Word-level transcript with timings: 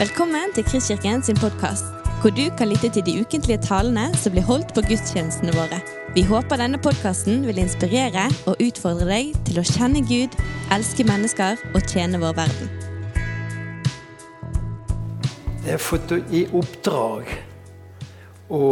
Velkommen 0.00 0.54
til 0.56 0.64
Kristkirken 0.64 1.20
sin 1.22 1.36
podkast, 1.36 1.84
hvor 2.22 2.30
du 2.32 2.46
kan 2.58 2.70
lytte 2.70 2.88
til 2.88 3.02
de 3.04 3.20
ukentlige 3.20 3.60
talene 3.60 4.06
som 4.16 4.32
blir 4.32 4.46
holdt 4.48 4.70
på 4.72 4.80
gudstjenestene 4.88 5.52
våre. 5.52 5.76
Vi 6.14 6.22
håper 6.24 6.56
denne 6.56 6.80
podkasten 6.80 7.42
vil 7.44 7.60
inspirere 7.60 8.22
og 8.48 8.62
utfordre 8.64 9.04
deg 9.10 9.34
til 9.44 9.60
å 9.60 9.64
kjenne 9.68 10.00
Gud, 10.08 10.38
elske 10.72 11.04
mennesker 11.04 11.60
og 11.74 11.84
tjene 11.84 12.22
vår 12.22 12.32
verden. 12.38 12.72
Jeg 15.66 15.76
har 15.76 15.84
fått 15.84 16.16
i 16.32 16.46
oppdrag 16.48 17.36
å 18.48 18.64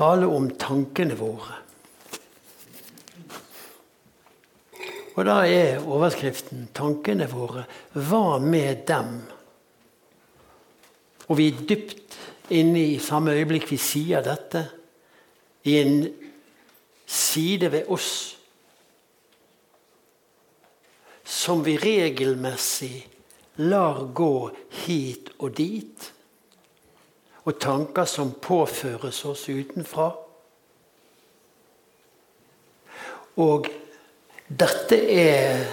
tale 0.00 0.32
om 0.32 0.48
tankene 0.56 1.20
våre. 1.20 1.65
Og 5.16 5.24
da 5.24 5.46
er 5.48 5.80
overskriften 5.80 6.68
'Tankene 6.74 7.26
våre'. 7.26 7.64
Hva 7.92 8.38
med 8.38 8.84
dem? 8.86 9.22
Og 11.28 11.36
vi 11.36 11.48
er 11.48 11.66
dypt 11.68 12.18
inne 12.50 12.82
i 12.84 12.98
samme 12.98 13.32
øyeblikk 13.32 13.70
vi 13.70 13.76
sier 13.76 14.22
dette, 14.22 14.68
i 15.64 15.78
en 15.80 16.14
side 17.06 17.72
ved 17.72 17.88
oss 17.88 18.36
som 21.24 21.64
vi 21.64 21.76
regelmessig 21.76 23.08
lar 23.56 24.04
gå 24.14 24.50
hit 24.70 25.32
og 25.38 25.56
dit. 25.56 26.12
Og 27.44 27.58
tanker 27.60 28.04
som 28.04 28.34
påføres 28.42 29.24
oss 29.24 29.48
utenfra. 29.48 30.10
Og 33.36 33.66
dette 34.48 34.96
er 35.10 35.64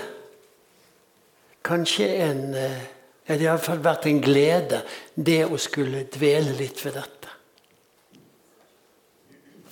kanskje 1.64 2.08
en 2.26 2.44
eh, 2.58 2.82
ja, 3.24 3.38
Det 3.38 3.46
har 3.46 3.54
iallfall 3.54 3.80
vært 3.80 4.06
en 4.10 4.20
glede, 4.20 4.82
det 5.16 5.46
å 5.48 5.58
skulle 5.62 6.04
dvele 6.12 6.58
litt 6.58 6.82
ved 6.84 6.98
dette. 6.98 7.30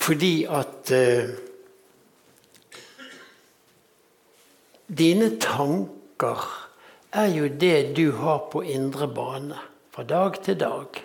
Fordi 0.02 0.30
at 0.48 0.92
uh, 0.96 1.34
Dine 4.92 5.28
tanker 5.40 6.46
er 7.12 7.28
jo 7.32 7.46
det 7.48 7.92
du 7.96 8.10
har 8.22 8.46
på 8.52 8.64
indre 8.64 9.06
bane 9.08 9.60
fra 9.92 10.04
dag 10.04 10.40
til 10.44 10.56
dag. 10.60 10.98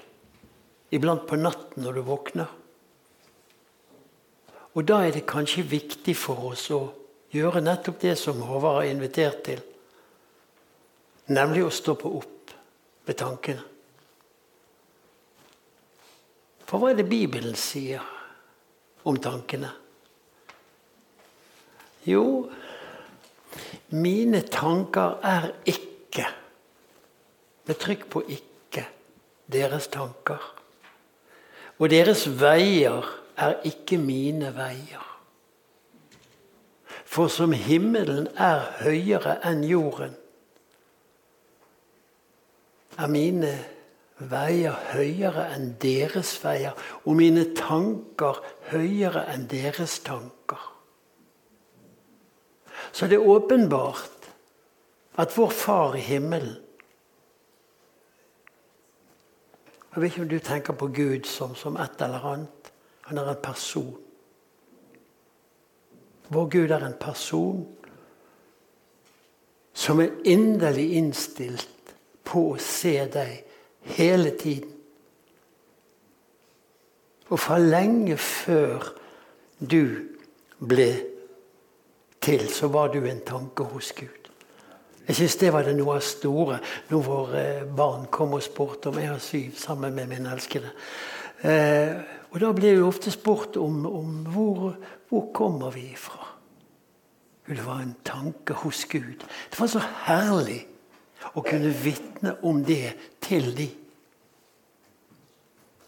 Iblant 0.92 1.28
på 1.28 1.36
natten 1.39 1.84
når 1.84 2.00
du 2.00 2.02
våkner. 2.08 2.50
Og 4.76 4.88
da 4.88 5.02
er 5.04 5.16
det 5.16 5.28
kanskje 5.28 5.67
viktig 5.67 6.16
for 6.16 6.52
oss 6.52 6.67
å 6.72 6.82
gjøre 7.33 7.61
nettopp 7.64 8.00
det 8.02 8.16
som 8.20 8.42
Håvard 8.45 8.81
har 8.81 8.92
invitert 8.92 9.42
til. 9.47 9.64
Nemlig 11.33 11.66
å 11.66 11.73
stoppe 11.73 12.08
opp 12.08 12.53
med 13.08 13.17
tankene. 13.20 13.64
For 16.67 16.80
hva 16.80 16.92
er 16.92 17.00
det 17.00 17.08
Bibelen 17.08 17.55
sier 17.55 18.03
om 19.08 19.20
tankene? 19.23 19.70
Jo, 22.08 22.23
mine 23.95 24.42
tanker 24.48 25.20
er 25.23 25.52
ikke 25.66 26.28
Med 27.67 27.75
trykk 27.75 28.05
på 28.08 28.22
'ikke' 28.23 28.86
deres 29.52 29.88
tanker. 29.88 30.39
Og 31.80 31.89
deres 31.89 32.23
veier 32.39 33.03
er 33.36 33.58
ikke 33.67 33.98
mine 33.98 34.53
veier. 34.55 35.17
For 37.18 37.32
som 37.34 37.50
himmelen 37.50 38.28
er 38.38 38.60
høyere 38.84 39.40
enn 39.50 39.64
jorden, 39.66 40.12
er 42.98 43.10
mine 43.10 43.56
veier 44.30 44.78
høyere 44.92 45.48
enn 45.55 45.72
deres 45.82 46.36
veier, 46.44 46.78
og 47.10 47.17
mine 47.17 47.48
tanker 47.58 48.38
høyere 48.70 49.26
enn 49.33 49.48
deres 49.50 49.98
tanker. 50.05 50.61
Så 52.94 53.10
det 53.10 53.17
er 53.17 53.26
åpenbart 53.34 54.30
at 55.17 55.34
vår 55.34 55.49
Far 55.58 55.98
i 55.98 56.05
himmelen 56.05 56.60
Jeg 59.89 60.02
vet 60.04 60.11
ikke 60.11 60.22
om 60.22 60.30
du 60.30 60.39
tenker 60.45 60.76
på 60.78 60.88
Gud 60.94 61.26
som, 61.26 61.55
som 61.58 61.78
et 61.82 62.02
eller 62.05 62.22
annet. 62.30 62.67
Han 63.10 63.17
er 63.17 63.32
en 63.32 63.39
person. 63.42 63.95
Vår 66.30 66.48
Gud 66.52 66.71
er 66.71 66.86
en 66.86 66.98
person 66.99 67.65
som 69.77 70.02
er 70.02 70.15
inderlig 70.26 70.89
innstilt 70.98 71.93
på 72.27 72.43
å 72.54 72.61
se 72.61 72.95
deg 73.14 73.43
hele 73.98 74.33
tiden. 74.39 74.73
Og 77.27 77.39
fra 77.39 77.60
lenge 77.60 78.17
før 78.17 78.93
du 79.60 79.83
ble 80.58 80.89
til, 82.23 82.48
så 82.49 82.71
var 82.71 82.92
du 82.93 83.04
en 83.04 83.21
tanke 83.27 83.67
hos 83.67 83.92
Gud. 83.95 84.32
Jeg 85.08 85.16
syns 85.16 85.37
det 85.39 85.52
var 85.55 85.64
det 85.64 85.76
noe 85.77 85.99
av 85.99 86.04
store 86.04 86.58
når 86.89 87.04
våre 87.05 87.43
barn 87.77 88.10
kom 88.11 88.33
og 88.36 88.43
spurte 88.43 88.92
om 88.92 88.98
jeg 88.99 89.11
har 89.11 89.21
syv 89.23 89.54
sammen 89.60 89.95
med 89.95 90.10
min 90.11 90.27
elskede. 90.27 90.73
Eh, 91.42 91.93
og 92.31 92.39
da 92.42 92.53
blir 92.55 92.80
jo 92.80 92.87
ofte 92.89 93.11
spurt 93.14 93.58
om, 93.61 93.86
om 93.86 94.15
hvor, 94.33 94.71
hvor 95.09 95.27
kommer 95.36 95.73
vi 95.75 95.92
fra. 95.98 96.33
Det 97.48 97.64
var 97.65 97.80
en 97.80 97.95
tanke 98.03 98.53
hos 98.53 98.86
Gud. 98.86 99.23
Det 99.23 99.59
var 99.59 99.70
så 99.71 99.81
herlig 100.08 100.65
å 101.33 101.43
kunne 101.45 101.71
vitne 101.71 102.36
om 102.45 102.59
det 102.65 102.92
til 103.23 103.53
de. 103.55 103.70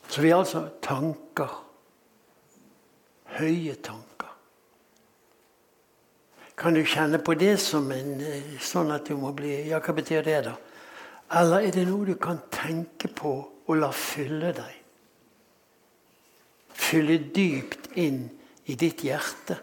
Så 0.09 0.21
vi 0.21 0.31
har 0.31 0.41
altså 0.41 0.63
tanker. 0.81 1.51
Høye 3.39 3.75
tanker. 3.75 4.31
Kan 6.59 6.75
du 6.75 6.81
kjenne 6.83 7.19
på 7.23 7.35
det 7.39 7.53
som 7.61 7.91
en 7.95 8.17
eh, 8.19 8.55
sånn 8.59 8.91
at 8.91 9.07
du 9.07 9.15
må 9.19 9.31
bli 9.35 9.69
Ja, 9.69 9.79
hva 9.79 9.93
betyr 9.95 10.25
det, 10.25 10.41
da? 10.49 10.57
Eller 11.39 11.67
er 11.67 11.75
det 11.75 11.85
noe 11.87 12.07
du 12.07 12.15
kan 12.19 12.41
tenke 12.51 13.11
på 13.15 13.31
og 13.69 13.77
la 13.77 13.91
fylle 13.95 14.51
deg? 14.57 14.78
Fylle 16.79 17.19
dypt 17.35 17.91
inn 17.99 18.23
i 18.69 18.75
ditt 18.79 19.03
hjerte. 19.03 19.57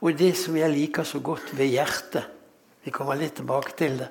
Og 0.00 0.16
det 0.16 0.32
som 0.38 0.56
jeg 0.56 0.72
liker 0.72 1.04
så 1.04 1.20
godt 1.20 1.52
ved 1.58 1.74
hjertet, 1.74 2.24
vi 2.80 2.92
kommer 2.94 3.18
litt 3.20 3.36
tilbake 3.36 3.74
til 3.76 3.98
det, 4.00 4.08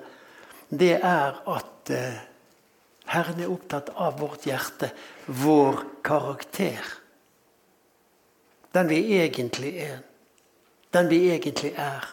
det 0.70 0.92
er 1.02 1.40
at 1.50 1.90
eh, 1.90 2.20
Herren 3.10 3.40
er 3.42 3.50
opptatt 3.50 3.90
av 3.98 4.20
vårt 4.20 4.46
hjerte, 4.46 4.92
vår 5.26 5.80
karakter. 6.06 6.92
Den 8.70 8.86
vi 8.86 9.00
egentlig 9.18 9.72
er. 9.82 9.98
Den 10.94 11.10
vi 11.10 11.24
egentlig 11.32 11.72
er. 11.74 12.06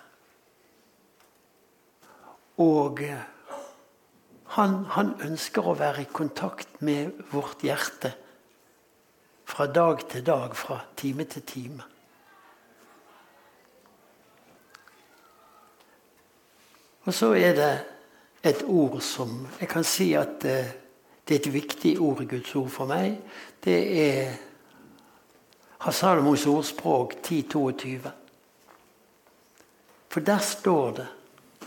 Og 2.66 3.04
eh, 3.06 3.22
han, 4.58 4.80
han 4.98 5.14
ønsker 5.22 5.70
å 5.70 5.78
være 5.78 6.08
i 6.08 6.10
kontakt 6.10 6.82
med 6.82 7.14
vårt 7.30 7.62
hjerte 7.62 8.16
fra 9.48 9.68
dag 9.72 10.04
til 10.12 10.26
dag, 10.26 10.56
fra 10.56 10.82
time 10.98 11.24
til 11.24 11.46
time. 11.48 11.84
Og 17.08 17.14
så 17.16 17.32
er 17.40 17.54
det 17.56 17.72
et 18.44 18.64
ord 18.68 19.00
som 19.02 19.48
Jeg 19.60 19.70
kan 19.72 19.84
si 19.84 20.12
at 20.14 20.44
eh, 20.44 20.74
det 21.28 21.36
er 21.36 21.40
et 21.40 21.54
viktig 21.54 22.00
ord 22.00 22.26
Guds 22.28 22.56
ord 22.56 22.70
for 22.70 22.86
meg. 22.86 23.16
Det 23.64 23.80
er 24.04 24.36
har 25.78 25.92
Salomos 25.92 26.46
ordspråk 26.46 27.14
10.22. 27.24 28.10
For 30.10 30.20
der 30.20 30.40
står 30.40 30.92
det 30.92 31.08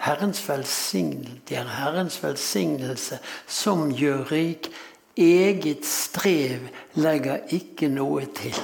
Herrens 0.01 0.49
velsignelse, 0.49 1.41
det 1.49 1.57
er 1.57 1.69
Herrens 1.69 2.23
velsignelse 2.23 3.19
som 3.47 3.91
gjør 3.93 4.33
rik. 4.33 4.71
Eget 5.17 5.87
strev 5.87 6.69
legger 6.95 7.47
ikke 7.55 7.89
noe 7.91 8.27
til. 8.35 8.57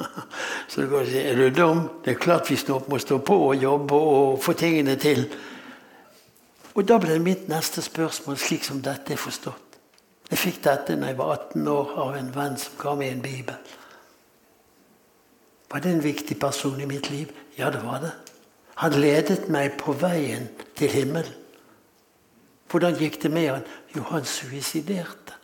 Så 0.70 0.82
du 0.82 0.88
kan 0.88 1.06
si, 1.06 1.18
Er 1.18 1.36
du 1.36 1.50
dum? 1.50 1.88
Det 2.04 2.14
er 2.14 2.20
klart 2.20 2.50
vi 2.50 2.58
må 2.88 2.98
stå 2.98 3.18
på 3.18 3.36
og 3.48 3.56
jobbe 3.56 3.94
og 3.94 4.42
få 4.42 4.52
tingene 4.52 4.96
til. 4.96 5.26
Og 6.74 6.86
da 6.88 6.98
ble 7.02 7.18
mitt 7.18 7.48
neste 7.50 7.82
spørsmål 7.82 8.38
slik 8.38 8.64
som 8.64 8.80
dette 8.82 9.12
er 9.12 9.20
forstått. 9.20 9.78
Jeg 10.30 10.38
fikk 10.38 10.62
dette 10.64 10.94
da 10.94 11.10
jeg 11.10 11.18
var 11.18 11.34
18 11.34 11.68
år 11.68 11.94
av 11.98 12.16
en 12.16 12.30
venn 12.34 12.56
som 12.56 12.78
ga 12.78 12.94
meg 12.94 13.10
en 13.10 13.22
bibel. 13.22 13.56
Var 15.70 15.82
det 15.82 15.90
en 15.90 16.02
viktig 16.02 16.38
person 16.38 16.80
i 16.80 16.86
mitt 16.86 17.10
liv? 17.10 17.32
Ja, 17.58 17.70
det 17.70 17.82
var 17.82 17.98
det. 18.02 18.12
Han 18.80 18.94
ledet 18.96 19.50
meg 19.50 19.76
på 19.78 19.92
veien 19.92 20.48
til 20.78 20.90
himmelen. 20.90 21.34
Hvordan 22.70 22.94
gikk 22.94 23.18
det 23.22 23.32
med 23.34 23.48
han? 23.50 23.66
Jo, 23.96 24.04
han 24.12 24.24
suiciderte. 24.24 25.39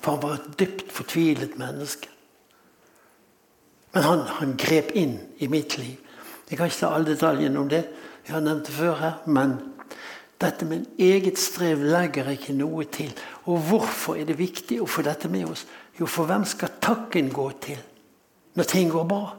For 0.00 0.16
han 0.16 0.22
var 0.22 0.38
et 0.38 0.52
dypt 0.60 0.92
fortvilet 0.92 1.58
menneske. 1.60 2.08
Men 3.94 4.06
han, 4.06 4.22
han 4.38 4.54
grep 4.58 4.94
inn 4.96 5.18
i 5.38 5.48
mitt 5.50 5.76
liv. 5.78 5.98
Jeg 6.50 6.58
kan 6.58 6.70
ikke 6.70 6.80
ta 6.82 6.94
alle 6.94 7.12
detaljene 7.12 7.60
om 7.60 7.68
det. 7.70 7.84
Jeg 8.26 8.34
har 8.34 8.42
nevnt 8.44 8.66
det 8.66 8.74
før 8.74 8.96
her. 9.00 9.18
Men 9.26 9.58
Dette 10.40 10.64
med 10.64 10.78
en 10.78 10.86
eget 10.98 11.38
strev 11.38 11.82
legger 11.84 12.30
ikke 12.32 12.54
noe 12.56 12.86
til. 12.88 13.12
Og 13.44 13.60
hvorfor 13.68 14.16
er 14.16 14.24
det 14.28 14.38
viktig 14.38 14.78
å 14.80 14.88
få 14.88 15.04
dette 15.04 15.28
med 15.28 15.50
oss? 15.50 15.66
Jo, 15.98 16.08
for 16.08 16.28
hvem 16.30 16.46
skal 16.48 16.78
takken 16.80 17.28
gå 17.32 17.50
til 17.60 17.80
når 18.56 18.66
ting 18.66 18.88
går 18.90 19.04
bra? 19.08 19.34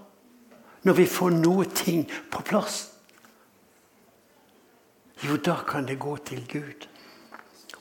Når 0.86 0.98
vi 0.98 1.08
får 1.10 1.34
noe 1.34 1.66
ting 1.74 2.06
på 2.06 2.44
plass? 2.46 2.84
Jo, 5.26 5.38
da 5.42 5.58
kan 5.68 5.90
det 5.90 6.00
gå 6.02 6.16
til 6.26 6.46
Gud. 6.50 6.86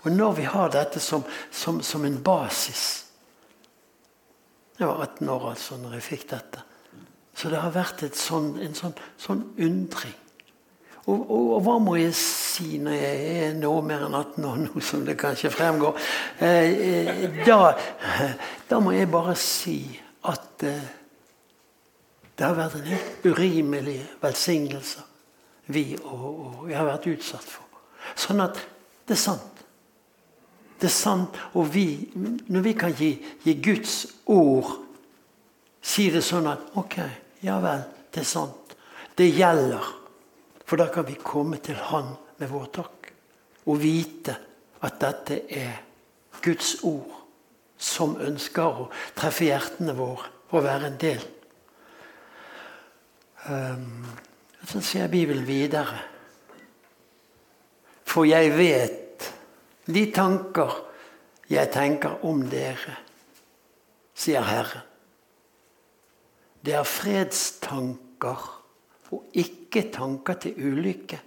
Og 0.04 0.12
når 0.12 0.32
vi 0.38 0.48
har 0.48 0.72
dette 0.72 1.00
som, 1.00 1.24
som, 1.50 1.82
som 1.84 2.04
en 2.04 2.18
basis 2.24 2.84
Jeg 4.78 4.88
var 4.88 5.02
18 5.04 5.28
år 5.28 5.50
altså 5.50 5.76
når 5.76 5.98
jeg 5.98 6.02
fikk 6.06 6.22
dette. 6.30 6.62
Så 7.36 7.50
det 7.52 7.60
har 7.60 7.72
vært 7.74 8.06
sånn, 8.16 8.54
en 8.64 8.72
sånn, 8.76 8.94
sånn 9.20 9.42
undring. 9.60 10.14
Og, 11.06 11.18
og, 11.18 11.44
og, 11.54 11.58
hva 11.64 11.74
må 11.80 11.96
jeg 11.96 12.14
si 12.16 12.78
når 12.80 12.96
jeg 12.96 13.36
er 13.44 13.54
noe 13.56 13.82
mer 13.84 14.06
enn 14.06 14.16
18 14.16 14.46
år 14.46 14.58
nå, 14.62 14.82
som 14.84 15.04
det 15.04 15.16
kanskje 15.20 15.52
fremgår? 15.52 16.00
Eh, 16.40 16.72
eh 16.86 17.38
da, 17.44 17.74
da, 18.68 18.80
må 18.80 18.92
jeg 18.92 19.08
bare 19.12 19.36
si 19.40 19.78
at 20.28 20.64
eh, 20.68 20.90
det 22.36 22.46
har 22.46 22.56
vært 22.56 22.76
en 22.80 22.90
helt 22.90 23.24
urimelig 23.28 23.98
velsignelse 24.20 25.06
vi 25.70 25.84
og, 26.02 26.28
og 26.28 26.68
jeg 26.70 26.78
har 26.78 26.88
vært 26.88 27.08
utsatt 27.12 27.48
for. 27.48 27.80
Sånn 28.18 28.42
at 28.44 28.60
det 29.06 29.16
er 29.16 29.22
sant. 29.22 29.64
Det 30.80 30.88
er 30.88 30.94
sant. 30.94 31.36
Og 31.54 31.68
vi, 31.74 32.10
når 32.48 32.64
vi 32.64 32.72
kan 32.78 32.94
gi, 32.96 33.12
gi 33.44 33.56
Guds 33.62 34.06
ord 34.26 34.78
Si 35.80 36.10
det 36.12 36.20
sånn 36.20 36.44
at 36.50 36.74
Ok, 36.76 36.98
ja 37.40 37.54
vel, 37.62 37.86
det 38.12 38.20
er 38.20 38.28
sant. 38.28 38.74
Det 39.16 39.30
gjelder. 39.32 39.86
For 40.68 40.76
da 40.76 40.90
kan 40.92 41.06
vi 41.08 41.16
komme 41.16 41.56
til 41.64 41.78
Han 41.88 42.12
med 42.36 42.50
vår 42.52 42.66
takk 42.76 43.08
og 43.70 43.80
vite 43.82 44.34
at 44.80 44.96
dette 45.00 45.42
er 45.52 45.74
Guds 46.40 46.78
ord 46.88 47.18
som 47.80 48.14
ønsker 48.20 48.80
å 48.84 48.86
treffe 49.16 49.48
hjertene 49.48 49.92
våre 49.96 50.28
og 50.50 50.64
være 50.64 50.88
en 50.88 50.96
del. 51.00 51.20
Um, 53.48 54.08
så 54.68 54.80
ser 54.84 55.12
Bibelen 55.12 55.46
videre. 55.46 56.00
For 58.08 58.28
jeg 58.28 58.52
vet 58.56 58.96
de 59.94 60.04
tanker 60.14 60.76
jeg 61.50 61.70
tenker 61.74 62.22
om 62.26 62.44
dere, 62.50 62.94
sier 64.14 64.44
Herren. 64.46 64.86
Det 66.60 66.74
er 66.76 66.86
fredstanker 66.86 68.42
og 69.10 69.40
ikke 69.40 69.86
tanker 69.94 70.36
til 70.44 70.58
ulykke. 70.60 71.18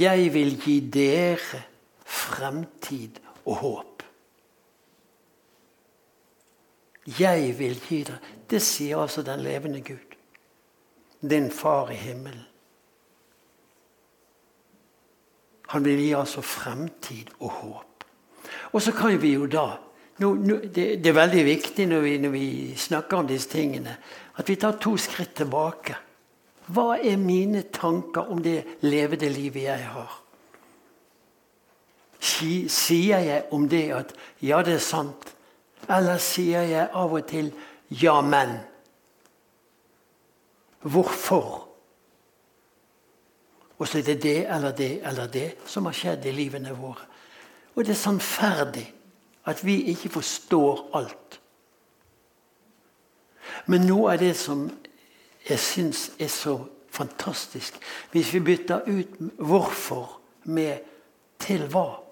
Jeg 0.00 0.32
vil 0.34 0.56
gi 0.60 0.76
dere 0.92 1.62
fremtid 2.04 3.20
og 3.44 3.56
håp. 3.62 4.02
Jeg 7.18 7.54
vil 7.58 7.80
gi 7.86 8.02
dere 8.10 8.36
Det 8.50 8.58
sier 8.62 8.98
altså 8.98 9.22
den 9.22 9.44
levende 9.46 9.80
Gud. 9.80 10.16
Din 11.22 11.50
far 11.54 11.90
i 11.90 11.94
himmelen. 11.94 12.49
Han 15.70 15.84
vil 15.86 16.00
gi 16.02 16.10
altså 16.18 16.42
fremtid 16.42 17.30
og 17.38 17.50
håp. 17.60 18.04
Og 18.72 18.82
så 18.82 18.92
kan 18.92 19.14
vi 19.22 19.34
jo 19.36 19.46
da 19.50 19.68
nå, 20.20 20.34
nå, 20.34 20.56
det, 20.68 21.00
det, 21.00 21.06
er 21.08 21.16
veldig 21.16 21.44
viktig 21.46 21.86
når 21.88 22.00
vi, 22.04 22.16
når 22.20 22.32
vi, 22.34 22.46
snakker 22.76 23.22
om 23.22 23.28
disse 23.28 23.48
tingene, 23.48 23.94
at 24.36 24.48
vi 24.48 24.56
tar 24.60 24.76
to 24.82 24.92
skritt 25.00 25.32
tilbake. 25.38 25.96
Hva 26.70 26.98
er 27.00 27.16
mine 27.16 27.62
tanker 27.72 28.28
om 28.30 28.42
det 28.44 28.82
levede 28.84 29.30
livet 29.32 29.64
jeg 29.64 29.86
har? 29.94 30.18
Sier 32.20 33.24
jeg 33.24 33.46
om 33.56 33.64
det 33.68 33.86
at 33.96 34.12
'ja, 34.42 34.60
det 34.62 34.74
er 34.74 34.84
sant', 34.84 35.32
eller 35.88 36.18
sier 36.18 36.68
jeg 36.68 36.88
av 36.92 37.12
og 37.12 37.26
til 37.26 37.52
'ja, 37.88 38.20
men'? 38.20 38.60
Hvorfor? 40.82 41.69
Og 43.80 43.88
så 43.88 43.98
er 43.98 44.02
det 44.10 44.22
det 44.22 44.38
eller 44.44 44.76
det 44.76 45.00
eller 45.08 45.26
det 45.32 45.48
som 45.66 45.88
har 45.88 45.96
skjedd 45.96 46.26
i 46.28 46.34
livene 46.36 46.74
våre. 46.76 47.06
Og 47.74 47.84
det 47.84 47.94
er 47.94 48.02
sannferdig 48.02 48.84
at 49.48 49.62
vi 49.64 49.78
ikke 49.92 50.12
forstår 50.20 50.82
alt. 50.98 51.40
Men 53.66 53.86
noe 53.88 54.12
av 54.12 54.20
det 54.20 54.34
som 54.36 54.66
jeg 55.48 55.58
syns 55.58 56.10
er 56.20 56.28
så 56.28 56.58
fantastisk 56.90 57.78
Hvis 58.10 58.34
vi 58.34 58.40
bytter 58.40 58.80
ut 58.86 59.18
'hvorfor' 59.38 60.20
med 60.44 60.78
'til 61.38 61.66
hva'. 61.66 62.02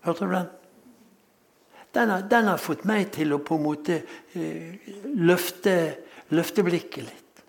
Hørte 0.00 0.24
du 0.24 0.32
den? 0.32 0.46
Den 1.94 2.08
har, 2.08 2.20
den 2.20 2.44
har, 2.44 2.56
fått 2.56 2.84
meg 2.84 3.10
til 3.12 3.32
å 3.32 3.38
på 3.38 3.56
en 3.56 3.62
måte 3.62 4.02
eh, 4.34 4.74
løfte, 5.04 5.96
løfte 6.28 6.62
blikket 6.62 7.04
litt. 7.04 7.42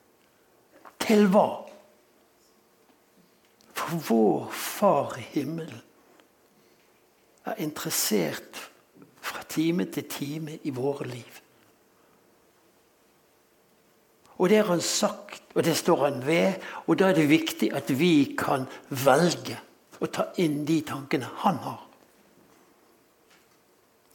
Til 0.99 1.27
hva? 1.27 1.70
For 3.81 3.97
vår 4.07 4.49
Far 4.53 5.15
i 5.17 5.25
himmelen 5.33 5.81
er 7.49 7.57
interessert 7.57 8.59
fra 9.21 9.41
time 9.49 9.87
til 9.89 10.05
time 10.09 10.59
i 10.63 10.73
våre 10.73 11.07
liv. 11.09 11.39
Og 14.37 14.49
det 14.49 14.57
har 14.57 14.69
han 14.69 14.81
sagt, 14.81 15.43
og 15.53 15.65
det 15.65 15.75
står 15.77 16.05
han 16.05 16.21
ved. 16.25 16.61
Og 16.87 16.97
da 16.99 17.09
er 17.09 17.17
det 17.17 17.29
viktig 17.29 17.71
at 17.77 17.89
vi 17.93 18.33
kan 18.37 18.65
velge 18.89 19.57
å 20.01 20.09
ta 20.09 20.31
inn 20.41 20.63
de 20.65 20.79
tankene 20.85 21.29
han 21.43 21.59
har. 21.61 21.83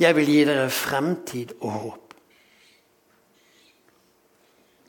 Jeg 0.03 0.17
vil 0.19 0.29
gi 0.29 0.41
dere 0.45 0.71
fremtid 0.71 1.55
og 1.61 1.71
håp. 1.77 2.17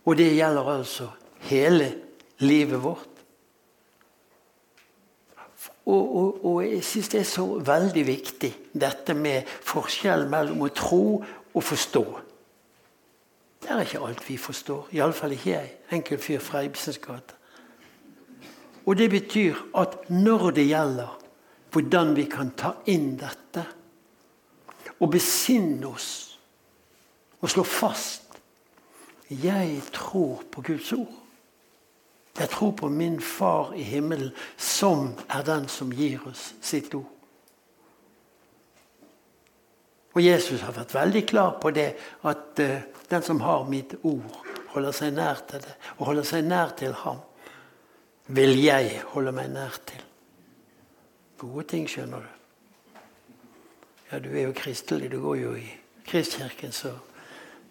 Og 0.07 0.17
det 0.17 0.31
gjelder 0.33 0.73
altså 0.73 1.11
hele 1.49 1.91
livet 2.41 2.81
vårt. 2.83 3.16
Og, 5.87 6.15
og, 6.19 6.45
og 6.45 6.55
jeg 6.65 6.83
syns 6.83 7.09
det 7.13 7.19
er 7.21 7.29
så 7.29 7.45
veldig 7.63 8.03
viktig, 8.07 8.49
dette 8.75 9.13
med 9.15 9.47
forskjell 9.47 10.25
mellom 10.27 10.65
å 10.65 10.71
tro 10.75 11.03
og 11.23 11.63
forstå. 11.63 12.03
Det 13.63 13.71
er 13.71 13.85
ikke 13.85 14.03
alt 14.03 14.25
vi 14.27 14.35
forstår. 14.39 14.89
Iallfall 14.95 15.33
ikke 15.37 15.53
jeg. 15.53 15.71
Enkel 15.95 16.19
fyr 16.21 16.43
fra 16.43 16.65
Ibsens 16.67 16.99
gate. 17.03 17.37
Og 18.87 18.99
det 18.99 19.09
betyr 19.11 19.55
at 19.79 20.09
når 20.11 20.51
det 20.59 20.67
gjelder 20.67 21.15
hvordan 21.71 22.13
vi 22.15 22.27
kan 22.31 22.53
ta 22.57 22.77
inn 22.91 23.15
dette, 23.19 23.65
og 24.97 25.11
besinne 25.13 25.85
oss 25.91 26.11
og 27.37 27.51
slå 27.51 27.63
fast 27.67 28.23
Jeg 29.29 29.81
tror 29.91 30.45
på 30.51 30.61
Guds 30.63 30.93
ord. 30.95 31.26
Jeg 32.37 32.49
tror 32.49 32.71
på 32.71 32.89
min 32.89 33.21
Far 33.21 33.73
i 33.73 33.81
himmelen, 33.81 34.31
som 34.57 35.15
er 35.29 35.43
den 35.43 35.67
som 35.67 35.91
gir 35.91 36.21
oss 36.29 36.53
sitt 36.61 36.93
ord. 36.95 37.09
Og 40.17 40.23
Jesus 40.23 40.61
har 40.65 40.73
vært 40.73 40.95
veldig 40.95 41.23
klar 41.29 41.57
på 41.61 41.71
det, 41.73 41.91
at 42.25 42.61
uh, 42.61 42.77
den 43.09 43.25
som 43.25 43.41
har 43.41 43.67
mitt 43.69 43.93
ord, 44.01 44.37
holder 44.73 44.93
seg 44.93 45.13
nær 45.13 45.41
til 45.49 45.61
det, 45.61 45.75
og 45.97 46.09
holder 46.09 46.25
seg 46.25 46.45
nær 46.45 46.73
til 46.77 46.93
ham, 47.03 47.19
vil 48.33 48.57
jeg 48.59 49.01
holde 49.13 49.33
meg 49.33 49.51
nær 49.53 49.77
til. 49.87 50.01
Gode 51.37 51.67
ting, 51.69 51.85
skjønner 51.89 52.25
du. 52.25 52.33
Ja, 54.11 54.19
du 54.23 54.29
er 54.31 54.47
jo 54.47 54.55
kristelig, 54.57 55.11
du 55.11 55.19
går 55.21 55.37
jo 55.37 55.53
i 55.59 55.67
Kristkirken, 56.07 56.71
så 56.71 56.95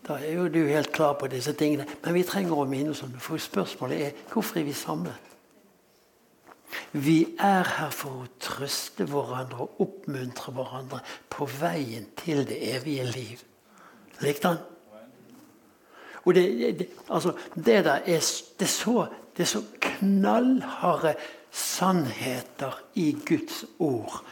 da 0.07 0.19
er 0.23 0.37
jo 0.37 0.49
du 0.49 0.61
helt 0.69 0.93
klar 0.95 1.17
på 1.19 1.27
disse 1.31 1.53
tingene. 1.59 1.87
Men 2.05 2.15
vi 2.15 2.23
trenger 2.27 2.61
å 2.63 2.67
minne 2.69 2.93
oss 2.93 3.03
om 3.03 3.11
det. 3.11 3.23
For 3.23 3.43
spørsmålet 3.43 4.05
er 4.07 4.21
hvorfor 4.31 4.61
er 4.61 4.69
vi 4.69 4.75
samlet? 4.77 5.33
Vi 6.93 7.19
er 7.43 7.67
her 7.77 7.91
for 7.95 8.23
å 8.23 8.31
trøste 8.43 9.07
hverandre 9.09 9.65
og 9.65 9.83
oppmuntre 9.83 10.53
hverandre 10.55 11.01
på 11.33 11.49
veien 11.59 12.09
til 12.19 12.45
det 12.47 12.59
evige 12.75 13.07
liv. 13.11 13.43
Likte 14.23 14.55
han? 14.55 14.63
Og 16.27 16.35
det, 16.35 16.45
det, 16.79 16.89
altså, 17.09 17.37
det 17.55 17.85
der 17.87 18.01
er, 18.03 18.23
det 18.59 18.67
er, 18.67 18.73
så, 18.73 19.07
det 19.37 19.45
er 19.45 19.51
så 19.51 19.63
knallharde 19.81 21.15
sannheter 21.55 22.81
i 22.95 23.13
Guds 23.27 23.65
ord 23.79 24.25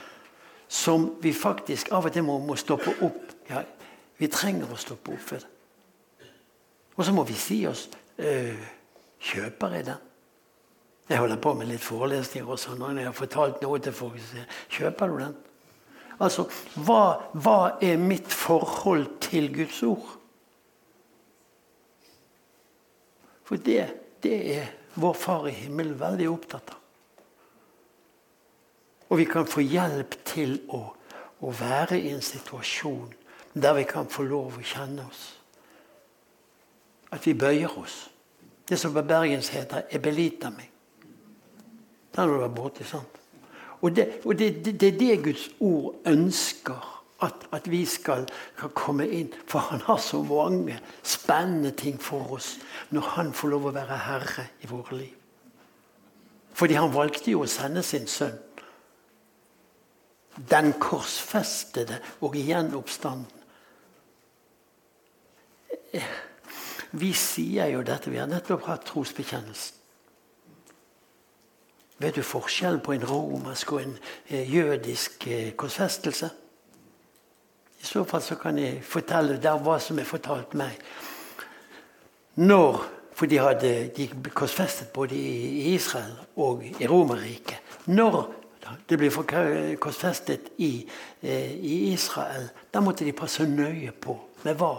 som 0.68 1.12
vi 1.22 1.32
faktisk 1.32 1.92
av 1.94 2.08
og 2.08 2.12
til 2.12 2.26
må, 2.26 2.40
må 2.42 2.56
stoppe 2.58 2.96
opp. 3.06 3.20
Ja, 3.50 3.62
vi 4.18 4.26
trenger 4.32 4.72
å 4.74 4.78
stoppe 4.80 5.14
opp 5.14 5.22
for 5.22 5.38
det. 5.38 5.53
Og 6.96 7.04
så 7.04 7.12
må 7.14 7.24
vi 7.26 7.36
si 7.38 7.64
oss 7.66 7.88
øh, 8.18 8.66
Kjøper 9.24 9.78
jeg 9.78 9.86
den? 9.86 10.02
Jeg 11.08 11.18
holder 11.18 11.36
på 11.40 11.52
med 11.56 11.68
litt 11.68 11.84
forelesninger 11.84 12.48
og 12.48 12.60
sånn, 12.60 12.82
og 12.84 12.96
jeg 12.96 13.08
har 13.08 13.16
fortalt 13.16 13.62
noe 13.64 13.80
til 13.80 13.92
folk, 13.96 14.16
så 14.20 14.30
sier 14.30 14.62
Kjøper 14.72 15.12
du 15.12 15.18
den? 15.20 15.34
Altså, 16.22 16.44
hva, 16.86 17.32
hva 17.32 17.58
er 17.82 17.98
mitt 18.00 18.30
forhold 18.30 19.08
til 19.24 19.50
Guds 19.54 19.82
ord? 19.82 20.12
For 23.44 23.60
det, 23.60 23.82
det 24.24 24.38
er 24.54 24.70
vår 25.00 25.16
Far 25.18 25.48
i 25.50 25.56
himmelen 25.56 25.98
veldig 26.00 26.28
opptatt 26.30 26.72
av. 26.72 26.80
Og 29.12 29.20
vi 29.20 29.26
kan 29.28 29.46
få 29.46 29.62
hjelp 29.62 30.16
til 30.26 30.56
å, 30.72 30.80
å 31.44 31.50
være 31.54 31.98
i 32.00 32.14
en 32.14 32.24
situasjon 32.24 33.12
der 33.54 33.76
vi 33.76 33.84
kan 33.86 34.08
få 34.10 34.24
lov 34.26 34.56
å 34.58 34.64
kjenne 34.64 35.04
oss. 35.04 35.26
At 37.14 37.26
vi 37.26 37.34
bøyer 37.38 37.78
oss. 37.78 38.10
Det 38.68 38.78
som 38.80 38.94
på 38.94 39.02
Bergens 39.02 39.48
heter 39.54 39.82
'ebelita 39.90 40.50
meg'. 40.50 40.70
Den 42.14 42.20
har 42.20 42.26
du 42.26 42.38
vært 42.38 42.54
borti, 42.54 42.84
sant? 42.84 43.20
Og, 43.82 43.96
det, 43.96 44.20
og 44.24 44.38
det, 44.38 44.64
det, 44.64 44.80
det, 44.80 44.88
er 44.88 44.98
det 44.98 45.24
Guds 45.24 45.48
ord 45.60 45.94
ønsker 46.06 47.02
at, 47.22 47.34
at 47.52 47.70
vi 47.70 47.84
skal, 47.84 48.28
skal, 48.56 48.70
komme 48.74 49.08
inn. 49.08 49.32
For 49.46 49.58
han 49.58 49.80
har 49.80 49.96
så 49.96 50.22
mange 50.22 50.78
spennende 51.02 51.70
ting 51.70 52.02
for 52.02 52.32
oss 52.32 52.58
når 52.90 53.00
han 53.00 53.32
får 53.32 53.48
lov 53.48 53.68
å 53.68 53.74
være 53.74 53.98
herre 54.06 54.46
i 54.62 54.70
våre 54.70 54.98
liv. 54.98 55.14
Fordi 56.54 56.74
han 56.78 56.94
valgte 56.94 57.32
jo 57.34 57.42
å 57.44 57.50
sende 57.50 57.82
sin 57.82 58.06
sønn. 58.06 58.38
Den 60.50 60.72
korsfestede 60.80 62.00
og 62.20 62.36
igjen 62.38 62.74
oppstanden. 62.74 63.30
Vi 66.94 67.12
sier 67.12 67.72
jo 67.72 67.82
dette. 67.82 68.10
Vi 68.10 68.20
har 68.22 68.30
nettopp 68.30 68.68
hatt 68.68 68.86
trosbekjennelsen. 68.86 69.80
Vet 71.98 72.16
du 72.18 72.24
forskjellen 72.26 72.82
på 72.82 72.92
en 72.96 73.04
romersk 73.06 73.72
og 73.72 73.82
en 73.84 73.92
eh, 74.26 74.48
jødisk 74.50 75.26
eh, 75.30 75.52
korsfestelse? 75.56 76.30
I 77.80 77.86
så 77.86 78.02
fall 78.08 78.22
så 78.22 78.34
kan 78.40 78.58
jeg 78.58 78.82
fortelle 78.82 79.38
der 79.42 79.60
hva 79.62 79.78
som 79.80 79.98
er 79.98 80.08
fortalt 80.08 80.56
meg. 80.58 80.78
Når, 82.42 82.82
For 83.14 83.30
de 83.30 83.38
hadde 83.38 83.68
de 83.94 84.08
korsfestet 84.34 84.88
både 84.90 85.14
i 85.14 85.74
Israel 85.74 86.16
og 86.34 86.64
i 86.66 86.86
Romerriket. 86.90 87.60
Når 87.86 88.16
det 88.90 88.98
ble 88.98 89.10
korsfestet 89.78 90.48
i, 90.58 90.88
eh, 91.22 91.52
i 91.54 91.92
Israel, 91.92 92.48
da 92.74 92.80
måtte 92.80 93.04
de 93.04 93.12
passe 93.12 93.46
nøye 93.46 93.92
på 93.92 94.18
med 94.42 94.58
hva? 94.58 94.72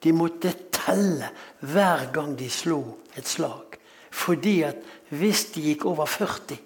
De 0.00 0.12
måtte 0.16 0.54
telle 0.84 1.30
hver 1.64 2.10
gang 2.12 2.34
de 2.38 2.50
slo 2.50 2.80
et 3.16 3.28
slag. 3.28 3.78
Fordi 4.14 4.62
at 4.62 4.82
hvis 5.14 5.46
de 5.54 5.62
gikk 5.70 5.86
over 5.90 6.06
40, 6.06 6.58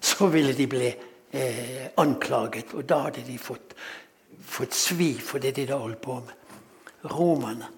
så 0.00 0.26
ville 0.32 0.54
de 0.56 0.66
bli 0.66 0.88
eh, 0.88 1.90
anklaget. 2.00 2.74
Og 2.74 2.86
da 2.88 3.04
hadde 3.06 3.24
de 3.26 3.36
fått, 3.38 3.74
fått 4.40 4.74
svi 4.74 5.12
for 5.20 5.42
det 5.42 5.54
de 5.58 5.68
da 5.68 5.78
holdt 5.80 6.00
på 6.02 6.16
med. 6.24 6.36
Romerne. 7.10 7.68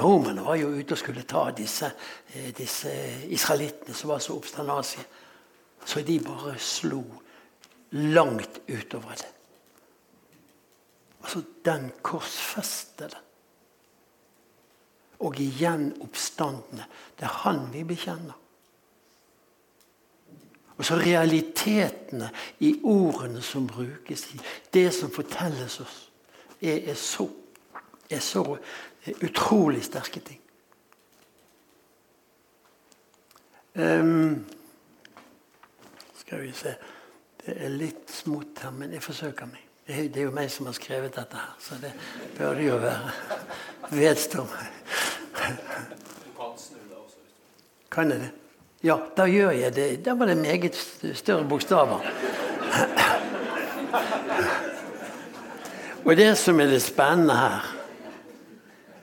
Romerne 0.00 0.44
var 0.46 0.56
jo 0.56 0.70
ute 0.72 0.94
og 0.94 1.00
skulle 1.00 1.26
ta 1.28 1.48
disse, 1.56 1.90
eh, 2.34 2.52
disse 2.56 2.92
israelittene 3.28 3.96
som 3.96 4.12
var 4.12 4.22
så 4.22 4.36
obsternasige. 4.36 5.04
Så 5.84 6.04
de 6.04 6.20
bare 6.20 6.54
slo 6.60 7.02
langt 7.90 8.60
utover 8.68 9.16
det. 9.16 9.32
Altså 11.20 11.42
den 11.64 11.90
korsfestede 12.02 13.18
og 15.20 15.40
igjen 15.40 15.90
oppstandende. 16.00 16.86
Det 17.18 17.26
er 17.28 17.40
han 17.44 17.66
vi 17.72 17.84
bekjenner. 17.84 18.36
Og 20.80 20.84
så 20.84 20.96
realitetene 20.96 22.30
i 22.64 22.70
ordene 22.88 23.42
som 23.44 23.66
brukes, 23.68 24.30
i 24.32 24.40
det 24.72 24.86
som 24.96 25.12
fortelles 25.12 25.80
oss, 25.80 25.98
er, 26.60 26.78
er, 26.90 26.94
så, 26.94 27.26
er 28.10 28.22
så 28.24 28.44
utrolig 29.20 29.84
sterke 29.84 30.20
ting. 30.24 30.40
Um, 33.74 34.46
skal 36.16 36.40
vi 36.42 36.52
se 36.52 36.74
Det 37.40 37.54
er 37.56 37.70
litt 37.72 38.10
smått 38.12 38.60
her, 38.64 38.72
men 38.76 38.92
jeg 38.92 39.02
forsøker 39.02 39.48
meg. 39.48 39.62
Det 39.86 40.16
er 40.16 40.26
jo 40.26 40.32
meg 40.34 40.50
som 40.52 40.66
har 40.68 40.74
skrevet 40.76 41.14
dette 41.16 41.36
her, 41.40 41.54
så 41.60 41.78
det 41.80 41.92
bør 42.36 42.54
det 42.54 42.66
jo 42.66 42.76
være 42.82 43.12
Kan 47.90 48.10
jeg 48.10 48.20
det? 48.20 48.30
Ja, 48.86 48.96
da 49.16 49.26
gjør 49.28 49.50
jeg 49.50 49.74
det. 49.76 49.88
Da 50.04 50.14
var 50.16 50.30
det 50.30 50.38
meget 50.40 50.76
større 51.14 51.44
bokstaver. 51.44 52.00
Og 56.04 56.16
det 56.16 56.30
som 56.38 56.60
er 56.60 56.70
det 56.70 56.80
spennende 56.82 57.36
her, 57.36 57.66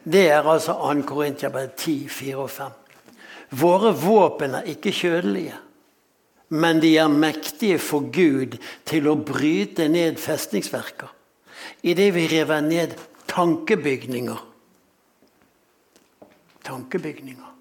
det 0.07 0.29
er 0.31 0.47
altså 0.47 0.73
2. 0.73 1.01
Korintiabrev 1.07 1.69
10, 1.77 2.07
4 2.09 2.37
og 2.37 2.49
5. 2.49 2.71
Våre 3.59 3.93
våpen 3.95 4.55
er 4.55 4.67
ikke 4.71 4.91
kjødelige, 4.91 5.55
men 6.49 6.81
de 6.81 6.97
er 6.97 7.07
mektige 7.11 7.79
for 7.79 8.07
Gud 8.11 8.57
til 8.87 9.07
å 9.07 9.17
bryte 9.19 9.87
ned 9.91 10.17
festningsverker. 10.19 11.11
Idet 11.83 12.13
vi 12.15 12.27
river 12.31 12.61
ned 12.63 12.95
tankebygninger. 13.27 14.39
Tankebygninger. 16.67 17.53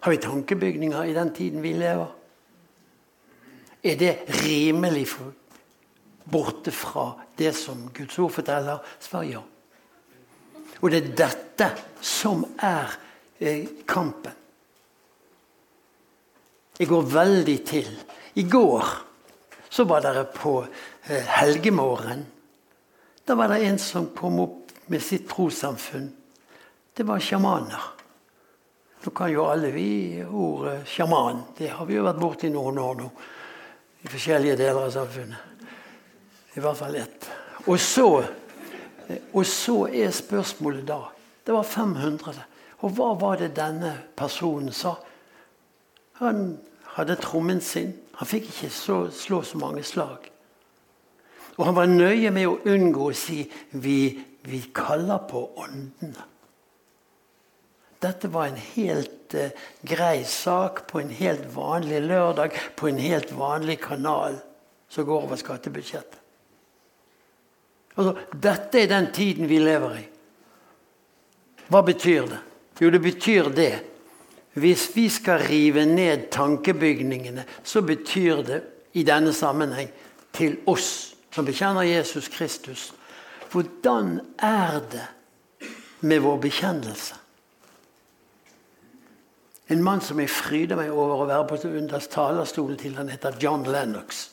Har 0.00 0.12
vi 0.12 0.20
tankebygninger 0.22 1.04
i 1.04 1.14
den 1.16 1.34
tiden 1.34 1.62
vi 1.62 1.72
lever? 1.72 2.06
Er 3.82 3.96
det 3.96 4.14
rimelig 4.44 5.06
borte 6.28 6.70
fra 6.74 7.12
det 7.38 7.54
som 7.56 7.88
Guds 7.94 8.18
ord 8.18 8.34
forteller? 8.36 8.82
Svar 9.00 9.24
ja. 9.24 9.40
Og 10.80 10.90
det 10.90 11.00
er 11.00 11.14
dette 11.18 11.70
som 12.04 12.44
er 12.62 12.92
eh, 13.40 13.64
kampen. 13.88 14.34
Jeg 16.78 16.86
går 16.88 17.08
veldig 17.10 17.58
til. 17.66 17.88
I 18.34 18.44
går 18.46 18.84
så 19.70 19.84
var 19.84 20.04
dere 20.04 20.26
på 20.30 20.60
eh, 21.08 21.24
helgemorgen. 21.40 22.22
Da 23.26 23.34
var 23.34 23.50
det 23.50 23.64
en 23.66 23.78
som 23.82 24.12
kom 24.14 24.38
opp 24.44 24.76
med 24.86 25.02
sitt 25.02 25.26
trossamfunn. 25.28 26.12
Det 26.98 27.04
var 27.06 27.20
sjamaner. 27.22 27.82
Nå 29.04 29.10
kan 29.14 29.30
jo 29.30 29.44
alle 29.46 29.68
vi 29.70 30.18
ordet 30.26 30.80
sjaman. 30.90 31.44
Det 31.54 31.68
har 31.70 31.86
vi 31.86 31.94
jo 31.94 32.02
vært 32.02 32.18
borti 32.18 32.48
noen 32.50 32.78
år 32.82 32.96
nå. 32.98 33.04
I 34.02 34.08
forskjellige 34.10 34.56
deler 34.58 34.80
av 34.82 34.90
samfunnet. 34.90 35.68
I 36.58 36.62
hvert 36.64 36.78
fall 36.80 36.96
ett. 36.98 37.28
Og 37.70 37.78
så, 37.78 38.08
og 39.30 39.46
så 39.46 39.76
er 39.86 40.10
spørsmålet 40.10 40.88
da 40.88 40.96
Det 41.46 41.54
var 41.54 41.62
500. 41.62 42.40
Og 42.82 42.96
hva 42.96 43.12
var 43.20 43.38
det 43.38 43.52
denne 43.56 43.92
personen 44.18 44.74
sa? 44.74 44.96
Han 46.18 46.58
hadde 46.96 47.16
trommen 47.22 47.60
sin. 47.62 47.92
Han 48.18 48.26
fikk 48.26 48.50
ikke 48.50 48.72
så, 48.74 48.96
slå 49.14 49.44
så 49.46 49.60
mange 49.62 49.84
slag. 49.86 50.26
Og 51.54 51.62
han 51.64 51.78
var 51.78 51.86
nøye 51.86 52.34
med 52.34 52.50
å 52.50 52.58
unngå 52.66 53.06
å 53.12 53.14
si 53.14 53.44
vi, 53.78 54.18
vi 54.50 54.64
kaller 54.74 55.22
på 55.30 55.44
åndene. 55.62 56.26
Dette 57.98 58.28
var 58.30 58.46
en 58.46 58.60
helt 58.76 59.34
eh, 59.34 59.50
grei 59.82 60.22
sak 60.24 60.84
på 60.86 61.00
en 61.00 61.10
helt 61.10 61.48
vanlig 61.54 62.02
lørdag 62.06 62.54
på 62.78 62.88
en 62.88 63.00
helt 63.02 63.32
vanlig 63.34 63.80
kanal 63.82 64.38
som 64.88 65.04
går 65.04 65.26
over 65.26 65.40
skattebudsjettet. 65.40 66.20
Altså, 67.98 68.14
dette 68.32 68.78
er 68.78 68.90
den 68.92 69.10
tiden 69.12 69.48
vi 69.50 69.58
lever 69.58 69.96
i. 69.98 70.04
Hva 71.68 71.82
betyr 71.82 72.28
det? 72.30 72.38
Jo, 72.78 72.90
det 72.94 73.02
betyr 73.02 73.50
det. 73.50 73.72
Hvis 74.58 74.88
vi 74.94 75.08
skal 75.10 75.42
rive 75.50 75.84
ned 75.86 76.30
tankebygningene, 76.30 77.44
så 77.64 77.82
betyr 77.82 78.42
det 78.46 78.60
i 78.98 79.02
denne 79.06 79.34
sammenheng 79.34 79.90
til 80.34 80.60
oss 80.70 81.16
som 81.34 81.46
bekjenner 81.46 81.86
Jesus 81.86 82.30
Kristus. 82.32 82.92
Hvordan 83.50 84.20
er 84.38 84.80
det 84.90 85.06
med 86.00 86.22
vår 86.22 86.38
bekjennelse? 86.46 87.18
En 89.68 89.82
mann 89.84 90.00
som 90.00 90.20
jeg 90.20 90.32
fryder 90.32 90.78
meg 90.78 90.90
over 90.94 91.24
å 91.24 91.28
være 91.28 91.46
på 91.50 91.58
under 91.68 92.04
talerstolen 92.10 92.78
til, 92.80 92.96
han 92.96 93.10
heter 93.12 93.36
John 93.40 93.66
Lennox. 93.68 94.30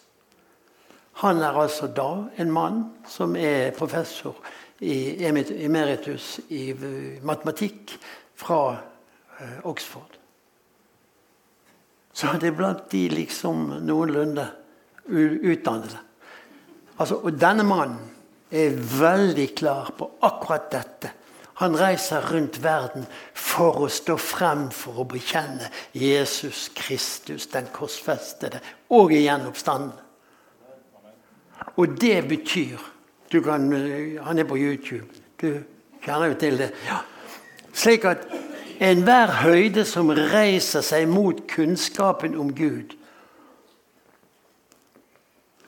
Han 1.24 1.42
er 1.44 1.58
altså 1.60 1.88
da 1.92 2.27
en 2.39 2.51
mann 2.51 2.82
som 3.08 3.36
er 3.39 3.75
professor 3.75 4.36
i 4.84 5.25
emeritus 5.25 6.39
i 6.51 6.70
matematikk 7.24 7.96
fra 8.36 8.60
eh, 9.39 9.60
Oxford. 9.68 10.20
Så 12.15 12.32
det 12.39 12.51
er 12.51 12.56
blant 12.56 12.88
de 12.92 13.06
liksom 13.12 13.74
noenlunde 13.84 14.48
utdannede. 15.12 16.00
Altså, 16.96 17.20
og 17.20 17.36
denne 17.39 17.63
mannen 17.68 18.00
er 18.51 18.75
veldig 18.75 19.50
klar 19.58 19.92
på 19.98 20.08
akkurat 20.24 20.70
dette. 20.72 21.12
Han 21.55 21.79
reiser 21.79 22.25
rundt 22.33 22.57
verden 22.63 23.05
for 23.33 23.85
å 23.85 23.88
stå 23.91 24.17
frem 24.19 24.65
for 24.75 25.00
å 25.00 25.05
bekjenne 25.07 25.69
Jesus 25.95 26.67
Kristus, 26.75 27.47
den 27.47 27.69
korsfestede, 27.71 28.59
og 28.91 29.13
igjen 29.15 29.47
oppstanden. 29.47 29.93
Og 31.79 31.95
det 32.00 32.27
betyr 32.27 32.83
kan, 33.43 33.71
Han 34.24 34.39
er 34.39 34.43
på 34.43 34.57
YouTube. 34.57 35.07
Du 35.41 35.63
kjenner 36.03 36.27
jo 36.27 36.33
til 36.39 36.57
det. 36.57 36.69
Ja. 36.88 37.01
Slik 37.74 38.05
at 38.05 38.27
enhver 38.79 39.31
høyde 39.43 39.85
som 39.85 40.12
reiser 40.12 40.83
seg 40.85 41.07
mot 41.12 41.41
kunnskapen 41.51 42.35
om 42.39 42.53
Gud, 42.55 42.95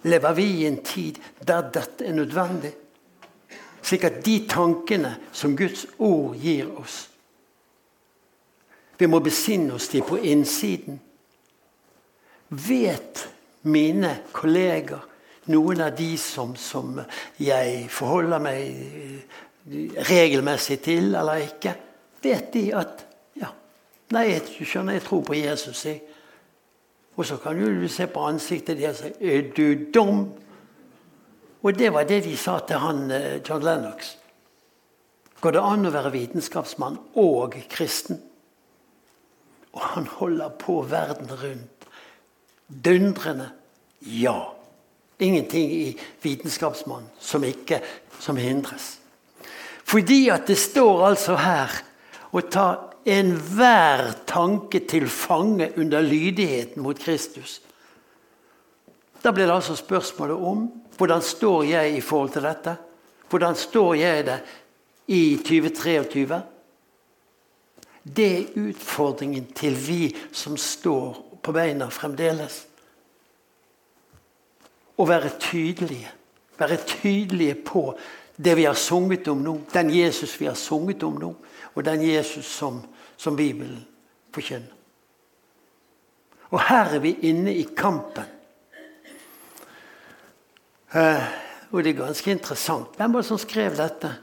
lever 0.08 0.34
vi 0.34 0.46
i 0.62 0.67
en 0.67 0.79
tid 0.84 1.20
der 1.48 1.67
dette 1.74 2.06
er 2.06 2.15
nødvendig. 2.15 2.75
Slik 3.88 4.03
at 4.03 4.20
de 4.25 4.41
tankene 4.50 5.13
som 5.32 5.56
Guds 5.56 5.86
ord 5.98 6.36
gir 6.36 6.67
oss 6.75 7.06
Vi 8.98 9.08
må 9.08 9.20
besinne 9.22 9.75
oss 9.77 9.91
de 9.91 10.01
på 10.01 10.17
innsiden. 10.17 10.96
Vet 12.50 13.27
mine 13.70 14.10
kolleger, 14.34 15.03
noen 15.53 15.84
av 15.86 15.91
de 15.94 16.15
som, 16.17 16.56
som 16.58 16.98
jeg 17.38 17.84
forholder 17.94 18.41
meg 18.41 20.01
regelmessig 20.10 20.79
til 20.82 21.12
eller 21.12 21.44
ikke, 21.46 21.75
vet 22.25 22.50
de 22.56 22.63
at 22.74 23.06
ja, 23.38 23.51
Nei, 24.15 24.24
jeg 24.32 24.65
skjønner, 24.65 24.98
jeg 24.98 25.06
tror 25.06 25.22
på 25.27 25.38
Jesus. 25.38 25.86
Jeg. 25.86 26.01
Og 27.17 27.25
så 27.25 27.38
kan 27.44 27.60
du 27.60 27.88
se 27.91 28.08
på 28.10 28.25
ansiktet 28.25 28.79
deres 28.79 29.03
og 29.03 29.13
si 29.13 29.29
Er 29.36 29.50
du 29.53 29.91
dum? 29.94 30.25
Og 31.62 31.78
det 31.78 31.90
var 31.94 32.06
det 32.08 32.24
de 32.26 32.36
sa 32.38 32.60
til 32.60 32.82
han 32.82 33.12
eh, 33.12 33.40
John 33.42 33.64
Lennox. 33.66 34.16
Går 35.42 35.54
det 35.54 35.62
an 35.62 35.86
å 35.86 35.94
være 35.94 36.14
vitenskapsmann 36.14 36.98
og 37.22 37.58
kristen? 37.70 38.20
Og 39.74 39.82
han 39.94 40.08
holder 40.18 40.54
på 40.58 40.82
verden 40.90 41.30
rundt. 41.30 41.90
Dundrende 42.68 43.52
ja. 44.02 44.54
Ingenting 45.20 45.72
i 45.72 45.86
vitenskapsmann 46.22 47.08
som 47.20 47.46
ikke 47.46 47.82
som 48.20 48.38
hindres. 48.38 48.98
Fordi 49.88 50.28
at 50.30 50.50
det 50.50 50.58
står 50.60 51.06
altså 51.08 51.38
her 51.42 51.74
å 52.36 52.44
ta 52.44 52.68
enhver 53.08 54.12
tanke 54.28 54.82
til 54.90 55.08
fange 55.10 55.70
under 55.80 56.04
lydigheten 56.04 56.84
mot 56.84 57.00
Kristus. 57.00 57.62
Da 59.24 59.32
blir 59.32 59.48
det 59.48 59.56
altså 59.56 59.78
spørsmålet 59.80 60.36
om 60.36 60.68
hvordan 60.98 61.22
står 61.22 61.63
jeg 61.63 61.98
i 61.98 62.01
forhold 62.01 62.32
til 62.34 62.46
dette? 62.46 62.75
Hvordan 63.30 63.56
står 63.56 63.94
jeg 63.94 64.25
det 64.25 64.38
i 65.08 65.38
2023? 65.38 66.42
Det 68.04 68.27
er 68.38 68.60
utfordringen 68.70 69.50
til 69.56 69.75
vi 69.75 70.16
som 70.32 70.58
står 70.58 71.39
på 71.44 71.54
beina 71.54 71.89
fremdeles. 71.92 72.62
Å 74.98 75.06
være 75.06 75.36
tydelige. 75.39 76.13
Være 76.58 76.80
tydelige 76.88 77.60
på 77.68 77.92
det 78.38 78.56
vi 78.58 78.66
har 78.66 78.77
sunget 78.80 79.27
om 79.27 79.44
nå. 79.44 79.58
Den 79.74 79.92
Jesus 79.94 80.39
vi 80.39 80.48
har 80.48 80.58
sunget 80.58 81.04
om 81.04 81.20
nå, 81.22 81.34
og 81.75 81.86
den 81.86 82.01
Jesus 82.06 82.46
som, 82.46 82.82
som 83.18 83.36
Bibelen 83.38 83.84
forkynner. 84.34 84.74
Og 86.48 86.62
her 86.63 86.96
er 86.96 87.04
vi 87.04 87.12
inne 87.27 87.51
i 87.54 87.66
kampen 87.75 88.37
Uh, 90.96 91.24
og 91.72 91.84
det 91.84 91.91
er 91.91 92.03
ganske 92.06 92.32
interessant. 92.32 92.96
Hvem 92.96 93.13
var 93.13 93.24
det 93.24 93.27
som 93.27 93.41
skrev 93.41 93.75
dette? 93.75 94.13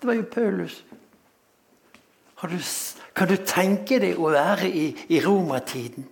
Det 0.00 0.06
var 0.06 0.18
jo 0.18 0.26
Paulus. 0.30 0.84
Du, 2.44 2.58
kan 3.16 3.28
du 3.30 3.38
tenke 3.40 3.98
deg 4.02 4.18
å 4.20 4.28
være 4.34 4.68
i, 4.68 4.88
i 5.16 5.20
romertiden? 5.24 6.04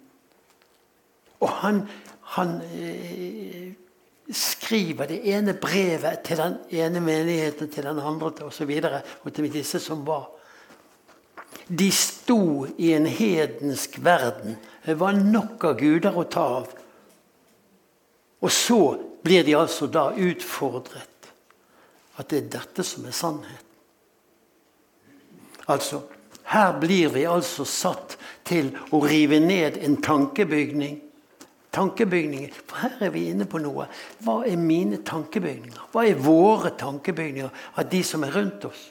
Og 1.43 1.51
han, 1.61 1.83
han 2.37 2.55
eh, 2.73 3.75
skriver 4.33 5.11
det 5.11 5.19
ene 5.35 5.55
brevet 5.59 6.23
til 6.25 6.41
den 6.41 6.57
ene 6.71 7.03
menigheten 7.05 7.69
til 7.71 7.85
den 7.91 8.01
andre 8.01 8.31
osv. 8.31 8.47
Og, 8.47 8.55
så 8.57 8.69
videre, 8.71 9.03
og 9.23 9.35
til 9.35 9.51
disse 9.53 9.81
som 9.83 10.07
var. 10.07 10.31
De 11.69 11.91
sto 11.95 12.67
i 12.79 12.95
en 12.97 13.07
hedensk 13.07 14.01
verden. 14.05 14.57
Det 14.87 14.97
var 14.99 15.19
nok 15.19 15.69
av 15.69 15.79
guder 15.79 16.17
å 16.17 16.25
ta 16.31 16.47
av. 16.63 16.73
Og 18.43 18.51
så 18.51 18.83
blir 19.23 19.45
de 19.47 19.57
altså 19.57 19.87
da 19.87 20.11
utfordret. 20.17 21.31
At 22.19 22.29
det 22.31 22.43
er 22.43 22.51
dette 22.59 22.85
som 22.85 23.07
er 23.09 23.17
sannheten. 23.17 23.69
Altså, 25.71 26.03
her 26.51 26.75
blir 26.81 27.13
vi 27.15 27.23
altså 27.29 27.65
satt 27.69 28.19
til 28.45 28.73
å 28.93 29.01
rive 29.05 29.39
ned 29.41 29.79
en 29.81 29.97
tankebygning. 30.03 30.99
Tankebygninger. 31.73 32.53
For 32.67 32.83
her 32.83 33.07
er 33.07 33.15
vi 33.15 33.29
inne 33.31 33.47
på 33.49 33.63
noe. 33.63 33.87
Hva 34.27 34.43
er 34.45 34.61
mine 34.61 35.01
tankebygninger? 35.07 35.87
Hva 35.95 36.05
er 36.05 36.21
våre 36.21 36.75
tankebygninger 36.77 37.65
av 37.79 37.89
de 37.89 38.03
som 38.05 38.27
er 38.27 38.35
rundt 38.37 38.67
oss? 38.69 38.83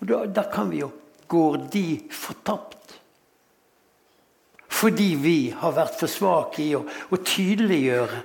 Og 0.00 0.08
da, 0.10 0.24
da 0.26 0.48
kan 0.52 0.72
vi 0.72 0.82
jo 0.82 0.90
Går 1.24 1.54
de 1.72 1.86
fortapt? 2.12 2.83
Fordi 4.74 5.14
vi 5.20 5.38
har 5.54 5.74
vært 5.76 5.98
for 6.00 6.10
svake 6.10 6.62
i 6.64 6.72
å, 6.74 6.82
å 6.82 7.20
tydeliggjøre. 7.22 8.20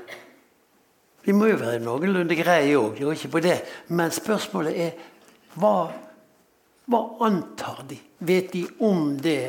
Vi 1.28 1.36
må 1.36 1.50
jo 1.52 1.60
være 1.60 1.82
noenlunde 1.84 2.38
greie 2.40 2.78
òg, 2.80 3.02
ikke 3.14 3.34
på 3.36 3.42
det. 3.44 3.58
Men 3.94 4.14
spørsmålet 4.14 4.80
er 4.82 4.96
hva, 5.60 5.90
hva 6.90 7.02
antar 7.28 7.84
de? 7.90 8.00
Vet 8.26 8.54
de 8.56 8.64
om 8.86 9.14
det? 9.22 9.44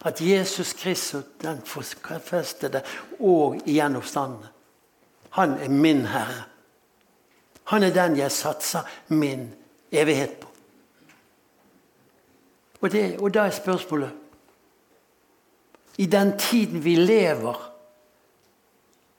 At 0.00 0.20
Jesus 0.24 0.72
Kristus, 0.72 1.26
den 1.42 1.60
forfestede 1.68 2.80
og 3.20 3.60
gjenoppstandende, 3.68 4.48
han 5.36 5.58
er 5.60 5.68
min 5.68 6.06
Herre. 6.08 6.46
Han 7.70 7.84
er 7.86 7.92
den 7.94 8.16
jeg 8.18 8.32
satser 8.34 8.88
min 9.14 9.44
evighet 9.92 10.40
på. 10.40 10.48
Og, 12.80 12.88
det, 12.90 13.04
og 13.20 13.28
da 13.34 13.44
er 13.46 13.54
spørsmålet 13.54 14.19
i 16.00 16.06
den 16.06 16.38
tiden 16.38 16.80
vi 16.80 16.96
lever. 16.96 17.56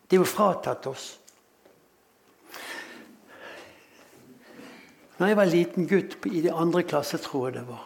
Det 0.07 0.15
er 0.17 0.23
jo 0.23 0.25
fratatt 0.25 0.87
oss. 0.89 1.11
Når 5.19 5.29
jeg 5.29 5.37
var 5.37 5.51
liten 5.51 5.85
gutt 5.85 6.17
i 6.25 6.41
det 6.41 6.55
andre 6.57 6.81
klasse, 6.81 7.21
tror 7.21 7.51
jeg 7.51 7.59
det 7.59 7.67
var 7.69 7.85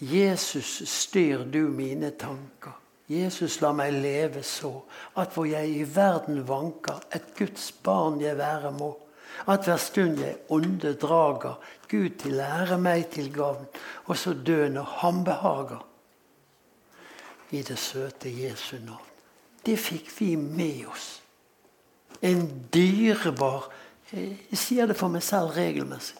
Jesus, 0.00 0.80
styr 0.88 1.44
du 1.44 1.68
mine 1.76 2.14
tanker. 2.16 2.72
Jesus, 3.12 3.60
la 3.60 3.74
meg 3.76 3.92
leve 4.00 4.40
så 4.46 4.72
at 5.20 5.36
hvor 5.36 5.44
jeg 5.44 5.68
i 5.68 5.84
verden 5.84 6.40
vanker, 6.48 7.04
et 7.12 7.34
Guds 7.36 7.68
barn 7.84 8.16
jeg 8.24 8.40
være 8.40 8.72
må. 8.72 8.94
At 9.44 9.68
hver 9.68 9.76
stund 9.76 10.24
jeg 10.24 10.40
ånde 10.48 10.96
drager, 10.96 11.60
Gud 11.90 12.16
til 12.24 12.40
ære 12.40 12.80
meg 12.80 13.10
til 13.12 13.28
gavn, 13.34 13.68
og 14.08 14.16
så 14.16 14.32
dø 14.32 14.70
når 14.72 15.00
ham 15.04 15.24
behager 15.28 15.84
i 17.52 17.62
det 17.62 17.78
søte 17.78 18.30
Jesu 18.32 18.78
navn. 18.80 19.08
Det 19.62 19.76
fikk 19.78 20.10
vi 20.18 20.34
med 20.36 20.86
oss. 20.90 21.20
En 22.22 22.68
dyrebar 22.74 23.70
Jeg 24.12 24.58
sier 24.60 24.84
det 24.84 24.96
for 24.98 25.08
meg 25.08 25.22
selv 25.24 25.54
regelmessig. 25.56 26.18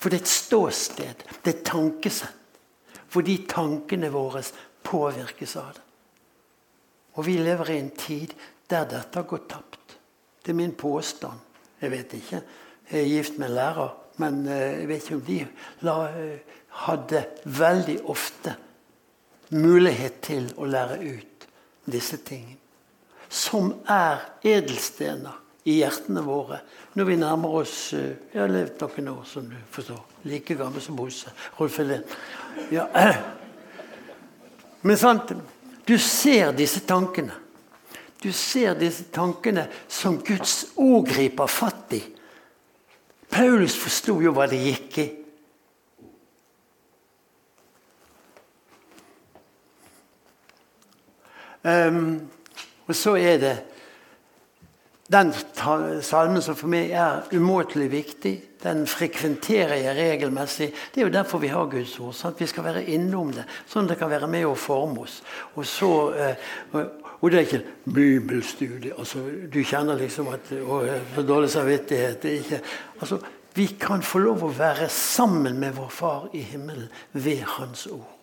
For 0.00 0.08
det 0.08 0.16
er 0.16 0.22
et 0.22 0.30
ståsted. 0.32 1.24
Det 1.44 1.50
er 1.50 1.58
et 1.58 1.66
tankesett. 1.68 2.54
Fordi 3.12 3.34
tankene 3.50 4.08
våre 4.12 4.40
påvirkes 4.84 5.56
av 5.60 5.74
det. 5.76 5.84
Og 7.20 7.26
vi 7.26 7.36
lever 7.36 7.74
i 7.74 7.78
en 7.82 7.90
tid 8.00 8.32
der 8.70 8.88
dette 8.88 9.20
har 9.20 9.28
gått 9.28 9.48
tapt. 9.52 9.98
Det 10.40 10.54
er 10.54 10.56
min 10.56 10.72
påstand. 10.72 11.44
Jeg 11.82 11.92
vet 11.92 12.16
ikke. 12.16 12.40
Jeg 12.88 13.00
er 13.02 13.12
gift 13.12 13.36
med 13.36 13.50
en 13.50 13.56
lærer. 13.58 13.92
Men 14.24 14.40
eh, 14.48 14.80
jeg 14.80 14.88
vet 14.88 15.04
ikke 15.04 15.18
om 15.18 15.26
de 15.28 15.38
eh, 15.44 16.56
hadde 16.86 17.24
veldig 17.44 17.98
ofte 18.08 18.56
mulighet 19.50 20.20
til 20.24 20.48
å 20.56 20.68
lære 20.68 20.98
ut 21.02 21.46
disse 21.88 22.18
tingene. 22.24 22.56
Som 23.28 23.74
er 23.88 24.22
edelstener 24.46 25.36
i 25.68 25.78
hjertene 25.82 26.22
våre 26.24 26.62
når 26.96 27.08
vi 27.10 27.16
nærmer 27.20 27.56
oss 27.60 27.92
eh, 27.92 28.14
Jeg 28.32 28.40
har 28.40 28.52
levd 28.52 28.80
noen 28.80 29.10
år, 29.12 29.24
som 29.28 29.50
du 29.50 29.56
forstår. 29.70 30.00
Like 30.24 30.56
gammel 30.56 30.82
som 30.82 30.96
Bosse. 30.96 31.32
Rolf 31.58 31.76
Helén. 31.78 32.06
Ja. 32.72 32.88
Men 34.86 34.96
sant, 34.96 35.34
du 35.84 35.98
ser 36.00 36.54
disse 36.56 36.80
tankene. 36.88 37.36
Du 38.22 38.32
ser 38.32 38.74
disse 38.80 39.04
tankene 39.14 39.68
som 39.86 40.18
Guds 40.24 40.72
ord 40.76 41.06
griper 41.12 41.50
fatt 41.52 41.94
i. 41.94 42.02
Paulus 43.28 43.76
forsto 43.78 44.16
jo 44.24 44.32
hva 44.34 44.48
det 44.50 44.58
gikk 44.64 44.98
i. 44.98 45.08
Um, 51.64 52.28
og 52.86 52.94
så 52.96 53.16
er 53.16 53.38
det 53.42 53.56
den 55.12 55.32
salmen 56.04 56.42
som 56.44 56.56
for 56.56 56.68
meg 56.68 56.92
er 56.92 57.24
umåtelig 57.32 57.88
viktig. 57.92 58.34
Den 58.60 58.82
frekventerer 58.90 59.78
jeg 59.80 59.96
regelmessig. 59.96 60.68
Det 60.94 61.00
er 61.00 61.06
jo 61.06 61.14
derfor 61.14 61.40
vi 61.40 61.48
har 61.48 61.70
Guds 61.70 61.94
ord. 62.00 62.14
sånn 62.14 62.34
at 62.34 62.40
Vi 62.40 62.46
skal 62.46 62.64
være 62.64 62.84
innom 62.84 63.32
det, 63.32 63.44
sånn 63.66 63.84
at 63.84 63.94
det 63.94 63.98
kan 63.98 64.10
være 64.10 64.28
med 64.28 64.44
å 64.46 64.54
forme 64.54 65.06
oss. 65.06 65.22
Og 65.56 65.64
så, 65.66 65.90
uh, 66.12 66.84
og 67.20 67.30
det 67.30 67.38
er 67.38 67.46
ikke 67.46 67.92
bibelstudie. 67.94 68.92
altså 68.98 69.24
Du 69.52 69.62
kjenner 69.64 69.96
liksom 69.96 70.28
at 70.28 70.52
å, 70.52 70.82
dårlig 71.22 71.50
samvittighet. 71.50 72.22
Det 72.22 72.30
er 72.30 72.38
ikke, 72.44 72.62
altså, 73.00 73.18
Vi 73.54 73.66
kan 73.80 74.02
få 74.02 74.18
lov 74.18 74.44
å 74.44 74.52
være 74.54 74.88
sammen 74.88 75.58
med 75.58 75.72
vår 75.74 75.88
Far 75.90 76.28
i 76.32 76.42
himmelen 76.42 76.88
ved 77.12 77.42
Hans 77.42 77.86
ord. 77.86 78.17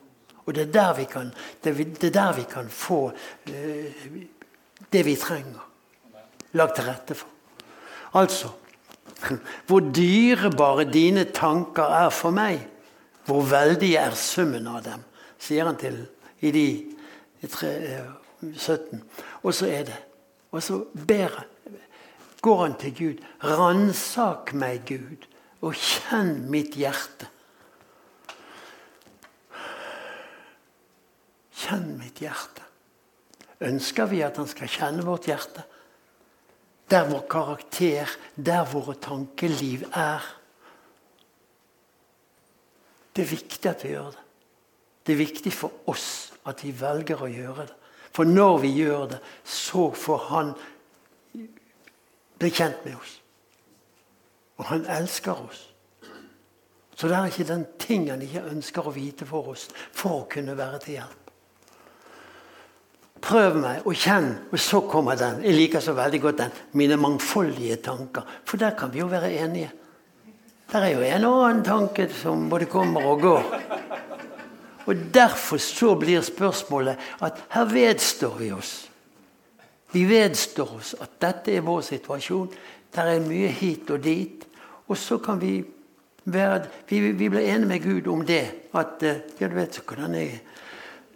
Og 0.45 0.55
det 0.55 0.67
er 0.67 0.73
der 0.73 0.93
vi 0.97 1.05
kan, 1.09 1.31
det 1.63 2.03
er 2.03 2.13
der 2.13 2.33
vi 2.37 2.43
kan 2.49 2.69
få 2.69 3.11
eh, 3.49 4.03
det 4.93 5.05
vi 5.05 5.15
trenger. 5.15 5.63
Lagt 6.53 6.75
til 6.75 6.85
rette 6.85 7.15
for. 7.15 7.27
Altså 8.15 8.49
Hvor 9.67 9.79
dyrebare 9.79 10.85
dine 10.91 11.23
tanker 11.33 11.83
er 11.83 12.09
for 12.09 12.35
meg, 12.35 12.59
hvor 13.25 13.41
veldig 13.49 13.93
er 13.97 14.13
summen 14.19 14.67
av 14.67 14.83
dem, 14.85 15.01
sier 15.39 15.65
han 15.65 15.79
til 15.81 15.97
i 16.45 16.51
de 16.53 16.67
i 17.41 17.49
tre, 17.49 17.71
17. 18.41 19.01
Og 19.43 19.53
så 19.53 19.69
er 19.71 19.87
det. 19.87 19.97
Og 20.51 20.63
så 20.63 20.83
ber 21.07 21.33
går 22.45 22.61
han 22.61 22.75
til 22.79 22.93
Gud. 22.97 23.23
Ransak 23.43 24.53
meg, 24.53 24.85
Gud, 24.85 25.25
og 25.65 25.73
kjenn 25.73 26.45
mitt 26.53 26.77
hjerte. 26.77 27.29
Kjenn 31.65 31.95
mitt 31.97 32.21
hjerte. 32.21 32.63
Ønsker 33.65 34.09
vi 34.11 34.21
at 34.25 34.37
han 34.37 34.49
skal 34.49 34.69
kjenne 34.69 35.05
vårt 35.05 35.29
hjerte? 35.29 35.63
Der 36.91 37.07
vår 37.09 37.23
karakter, 37.29 38.11
der 38.35 38.67
våre 38.69 38.93
tankeliv 39.01 39.87
er. 39.89 40.21
Det 43.15 43.23
er 43.23 43.31
viktig 43.31 43.71
at 43.71 43.83
vi 43.83 43.95
gjør 43.95 44.11
det. 44.13 44.23
Det 45.05 45.13
er 45.13 45.21
viktig 45.21 45.53
for 45.53 45.89
oss 45.89 46.33
at 46.45 46.61
vi 46.65 46.73
velger 46.75 47.21
å 47.21 47.31
gjøre 47.31 47.67
det. 47.69 47.75
For 48.15 48.27
når 48.27 48.57
vi 48.63 48.71
gjør 48.77 49.09
det, 49.11 49.19
så 49.43 49.89
får 49.91 50.21
han 50.29 50.53
bli 52.39 52.51
kjent 52.51 52.85
med 52.85 52.95
oss. 52.95 53.17
Og 54.59 54.69
han 54.69 54.85
elsker 54.85 55.41
oss. 55.49 55.65
Så 56.95 57.09
det 57.11 57.17
er 57.17 57.27
ikke 57.27 57.49
den 57.49 57.65
ting 57.79 58.09
han 58.09 58.23
ikke 58.23 58.45
ønsker 58.53 58.87
å 58.87 58.95
vite 58.95 59.27
for 59.27 59.51
oss 59.51 59.67
for 59.91 60.21
å 60.21 60.27
kunne 60.31 60.55
være 60.57 60.79
til 60.85 60.99
hjelp. 60.99 61.24
Prøv 63.25 63.55
meg 63.57 63.87
og 63.89 63.97
kjenn, 63.97 64.27
og 64.53 64.59
så 64.61 64.83
kommer 64.85 65.17
den. 65.17 65.39
Jeg 65.41 65.57
liker 65.57 65.81
så 65.81 65.95
veldig 65.97 66.19
godt 66.21 66.43
den. 66.43 66.57
Mine 66.77 66.97
mangfoldige 67.01 67.79
tanker. 67.81 68.21
For 68.45 68.61
der 68.61 68.75
kan 68.77 68.93
vi 68.93 69.01
jo 69.01 69.09
være 69.09 69.33
enige. 69.41 69.71
Der 70.71 70.85
er 70.85 70.93
jo 70.93 71.01
en 71.05 71.25
og 71.25 71.45
annen 71.47 71.63
tanke 71.65 72.07
som 72.13 72.49
både 72.49 72.69
kommer 72.69 73.05
og 73.05 73.21
går. 73.21 73.51
Og 74.85 74.95
Derfor 75.13 75.57
så 75.57 75.95
blir 75.95 76.21
spørsmålet 76.21 76.97
at 77.25 77.43
her 77.49 77.65
vedstår 77.65 78.37
vi 78.37 78.51
oss. 78.51 78.73
Vi 79.91 80.03
vedstår 80.05 80.75
oss 80.77 80.95
at 81.01 81.17
dette 81.21 81.55
er 81.55 81.65
vår 81.65 81.81
situasjon. 81.81 82.51
Der 82.95 83.15
er 83.15 83.25
mye 83.25 83.47
hit 83.47 83.89
og 83.89 84.03
dit. 84.03 84.45
Og 84.87 84.97
så 84.97 85.17
kan 85.17 85.41
vi 85.41 85.63
være 86.25 86.65
Vi, 86.89 86.99
vi 87.11 87.29
blir 87.29 87.41
enige 87.41 87.67
med 87.67 87.83
Gud 87.83 88.07
om 88.07 88.25
det. 88.25 88.69
At 88.73 89.01
Ja, 89.39 89.47
du 89.47 89.55
vet 89.55 89.73
så 89.73 89.81
hvordan 89.81 90.13
jeg 90.13 90.41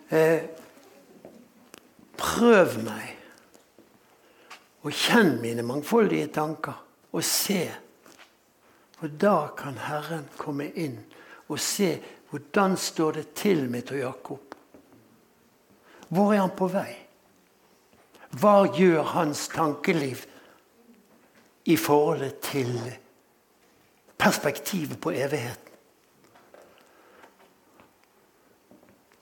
eh, 0.10 0.39
Prøv 2.19 2.75
meg, 2.84 3.15
og 4.84 4.95
kjenn 4.95 5.38
mine 5.43 5.63
mangfoldige 5.65 6.29
tanker, 6.36 6.75
og 7.12 7.23
se. 7.25 7.63
For 8.99 9.12
da 9.21 9.49
kan 9.58 9.79
Herren 9.79 10.27
komme 10.38 10.69
inn 10.75 10.99
og 11.49 11.60
se 11.63 11.93
hvordan 12.29 12.75
står 12.77 13.12
det 13.17 13.27
til 13.34 13.69
med 13.71 13.88
Tor 13.88 13.97
Jakob. 13.97 14.55
Hvor 16.10 16.34
er 16.34 16.43
han 16.43 16.53
på 16.58 16.67
vei? 16.69 16.91
Hva 18.38 18.67
gjør 18.75 19.08
hans 19.15 19.47
tankeliv 19.49 20.25
i 21.65 21.77
forholdet 21.77 22.38
til 22.45 22.75
perspektivet 24.17 24.99
på 25.01 25.13
evigheten? 25.15 25.65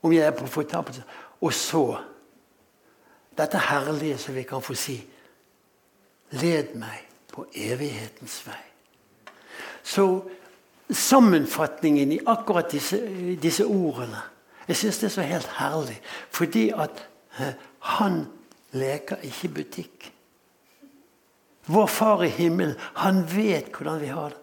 Om 0.03 0.13
jeg 0.13 0.27
er 0.27 0.35
på 0.35 0.47
fortapelse. 0.47 1.03
Og 1.41 1.53
så 1.53 1.85
dette 3.37 3.61
herlige 3.69 4.17
som 4.21 4.35
vi 4.35 4.43
kan 4.47 4.63
få 4.63 4.75
si 4.77 4.97
Led 6.35 6.73
meg 6.75 7.05
på 7.31 7.45
evighetens 7.55 8.41
vei. 8.43 8.59
Så 9.79 10.03
sammenfatningen 10.91 12.11
i 12.11 12.17
akkurat 12.27 12.71
disse, 12.71 12.99
disse 13.39 13.63
ordene 13.63 14.25
Jeg 14.67 14.75
syns 14.75 14.97
det 14.99 15.07
er 15.07 15.13
så 15.13 15.23
helt 15.23 15.51
herlig. 15.55 16.01
Fordi 16.35 16.65
at 16.75 16.97
eh, 17.39 17.53
han 17.79 18.25
leker 18.75 19.23
ikke 19.23 19.49
butikk. 19.55 20.09
Vår 21.71 21.87
Far 21.87 22.23
i 22.23 22.27
himmelen, 22.27 22.75
han 22.99 23.23
vet 23.31 23.71
hvordan 23.71 24.01
vi 24.01 24.11
har 24.11 24.35
det. 24.35 24.41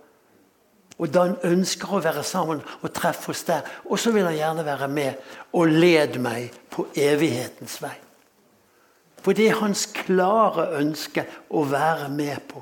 Og 0.99 1.11
da 1.11 1.27
han 1.27 1.37
ønsker 1.45 1.91
å 1.91 2.01
være 2.01 2.23
sammen 2.25 2.63
og 2.81 2.93
treffe 2.95 3.33
oss 3.35 3.43
der. 3.45 3.67
Og 3.91 3.99
så 3.99 4.15
vil 4.15 4.25
han 4.29 4.37
gjerne 4.37 4.65
være 4.65 4.89
med 4.89 5.31
og 5.53 5.73
led 5.73 6.17
meg 6.23 6.55
på 6.71 6.87
evighetens 6.97 7.81
vei. 7.83 7.97
For 9.25 9.33
det 9.33 9.47
er 9.49 9.61
hans 9.63 9.87
klare 9.97 10.67
ønske 10.77 11.25
å 11.49 11.63
være 11.65 12.11
med 12.13 12.43
på 12.51 12.61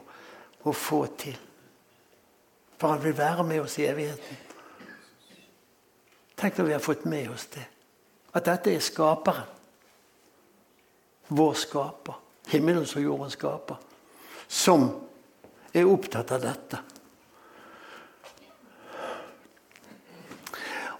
å 0.62 0.74
få 0.76 1.00
til. 1.18 1.38
For 2.78 2.94
han 2.94 3.02
vil 3.02 3.16
være 3.18 3.46
med 3.46 3.64
oss 3.64 3.78
i 3.82 3.86
evigheten. 3.90 4.38
Tenk 6.38 6.58
når 6.58 6.68
vi 6.68 6.74
har 6.76 6.82
fått 6.82 7.04
med 7.10 7.30
oss 7.34 7.48
det. 7.54 7.64
At 8.34 8.46
dette 8.46 8.72
er 8.72 8.82
skaperen. 8.82 9.50
Vår 11.34 11.54
skaper. 11.58 12.20
Himmelens 12.50 12.94
og 12.98 13.04
jordens 13.04 13.36
skaper. 13.38 13.78
Som 14.48 14.86
er 15.74 15.88
opptatt 15.88 16.30
av 16.34 16.42
dette. 16.42 16.80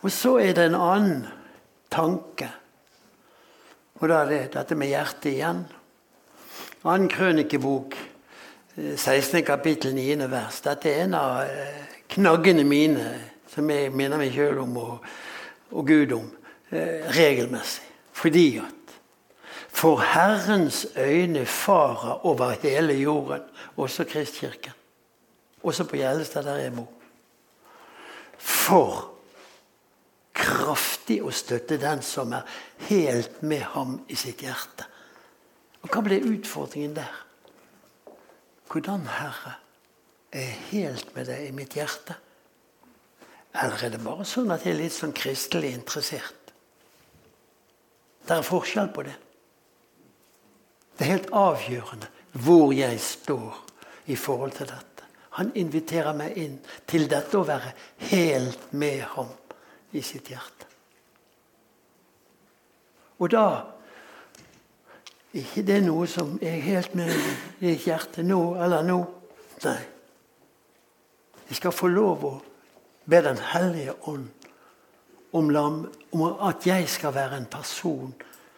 Og 0.03 0.11
så 0.11 0.37
er 0.43 0.57
det 0.57 0.67
en 0.71 0.79
annen 0.79 1.27
tanke 1.93 2.51
og 4.03 4.09
da 4.11 4.25
er 4.25 4.31
det 4.33 4.41
dette 4.57 4.75
med 4.75 4.91
hjertet 4.91 5.29
igjen. 5.31 5.61
Annen 6.83 7.07
krønikebok, 7.11 7.95
16. 8.75 9.37
Eh, 9.39 9.45
kapittel, 9.47 9.95
9. 9.95 10.27
vers. 10.33 10.59
Dette 10.65 10.91
er 10.91 11.05
en 11.05 11.15
av 11.15 11.45
eh, 11.47 12.01
knaggene 12.11 12.65
mine 12.67 13.05
som 13.53 13.71
jeg 13.71 13.93
minner 13.95 14.19
meg 14.19 14.35
sjøl 14.35 14.59
om 14.65 14.75
og, 14.81 15.07
og, 15.71 15.87
Gud 15.87 16.17
om 16.17 16.27
eh, 16.75 17.07
regelmessig. 17.15 17.87
Fordi 18.13 18.47
at 18.59 18.97
For 19.73 20.03
Herrens 20.03 20.87
øyne 20.99 21.47
farer 21.47 22.27
over 22.27 22.57
hele 22.63 22.93
jorden, 22.99 23.47
også 23.77 24.05
Kristkirken. 24.05 24.75
Også 25.63 25.85
på 25.85 25.97
Gjellestad, 25.97 26.43
der 26.43 26.57
jeg 26.57 26.75
bor. 26.75 26.91
For 28.39 29.12
kraftig 30.43 31.21
å 31.23 31.33
støtte 31.35 31.79
den 31.81 32.03
som 32.05 32.33
er 32.37 32.49
helt 32.89 33.41
med 33.47 33.63
ham 33.75 34.01
i 34.11 34.19
sitt 34.19 34.43
hjerte. 34.43 34.89
Og 35.83 35.91
Hva 35.91 36.03
ble 36.05 36.21
utfordringen 36.33 36.97
der? 36.99 37.15
Hvordan, 38.71 39.07
Herre, 39.07 39.57
er 40.33 40.47
jeg 40.47 40.61
helt 40.71 41.11
med 41.17 41.29
deg 41.29 41.49
i 41.49 41.57
mitt 41.57 41.75
hjerte? 41.77 42.17
Eller 43.53 43.85
er 43.85 43.93
det 43.93 44.01
bare 44.01 44.25
sånn 44.25 44.53
at 44.55 44.65
jeg 44.65 44.73
er 44.73 44.81
litt 44.81 44.95
sånn 44.97 45.13
kristelig 45.13 45.75
interessert? 45.77 46.55
Det 48.23 48.39
er 48.39 48.47
forskjell 48.47 48.89
på 48.95 49.05
det. 49.05 49.17
Det 50.97 51.05
er 51.05 51.17
helt 51.17 51.31
avgjørende 51.37 52.09
hvor 52.47 52.73
jeg 52.73 53.01
står 53.03 53.59
i 54.13 54.17
forhold 54.17 54.57
til 54.57 54.71
dette. 54.71 54.89
Han 55.37 55.51
inviterer 55.59 56.17
meg 56.17 56.37
inn 56.39 56.59
til 56.89 57.09
dette 57.11 57.39
å 57.39 57.47
være 57.49 57.73
helt 58.13 58.73
med 58.77 59.03
ham 59.15 59.31
i 59.93 60.03
sitt 60.03 60.29
hjerte. 60.33 60.69
Og 63.23 63.31
da 63.31 63.47
ikke 65.33 65.63
det 65.65 65.79
er 65.79 65.85
noe 65.87 66.07
som 66.11 66.35
er 66.45 66.61
helt 66.61 66.95
med 66.99 67.13
i 67.65 67.73
hjertet 67.81 68.27
nå 68.27 68.41
eller 68.61 68.85
nå. 68.85 68.99
Nei. 69.65 69.81
Jeg 71.49 71.61
skal 71.61 71.75
få 71.77 71.89
lov 71.93 72.25
å 72.29 72.33
be 73.05 73.19
Den 73.23 73.39
hellige 73.51 73.95
ånd 74.07 74.29
om, 75.35 75.49
om 76.13 76.23
at 76.47 76.67
jeg 76.67 76.87
skal 76.89 77.15
være 77.15 77.41
en 77.41 77.49
person 77.51 78.13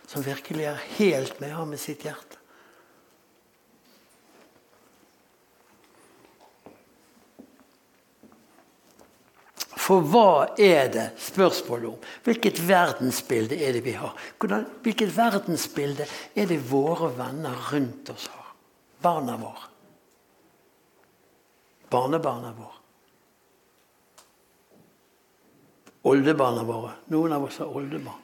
som 0.06 0.24
virkelig 0.24 0.66
er 0.68 0.82
helt 0.98 1.40
med 1.40 1.54
ham 1.56 1.72
i 1.72 1.80
sitt 1.80 2.04
hjerte. 2.04 2.43
For 9.84 10.00
hva 10.00 10.54
er 10.56 10.88
det 10.88 11.08
spørsmålet 11.20 11.88
om? 11.90 12.04
Hvilket 12.24 12.60
verdensbilde 12.64 13.58
er 13.60 13.76
det 13.76 13.82
vi 13.84 13.92
har? 13.98 14.14
Hvilket 14.40 15.10
verdensbilde 15.12 16.06
er 16.32 16.48
det 16.48 16.56
våre 16.70 17.10
venner 17.18 17.58
rundt 17.68 18.08
oss 18.14 18.30
har? 18.32 18.46
Barna 19.04 19.36
våre. 19.36 19.66
Barnebarna 21.92 22.52
våre. 22.56 22.78
Oldebarna 26.08 26.64
våre. 26.64 26.94
Noen 27.12 27.34
av 27.36 27.44
oss 27.44 27.58
har 27.60 27.76
oldebarn. 27.76 28.22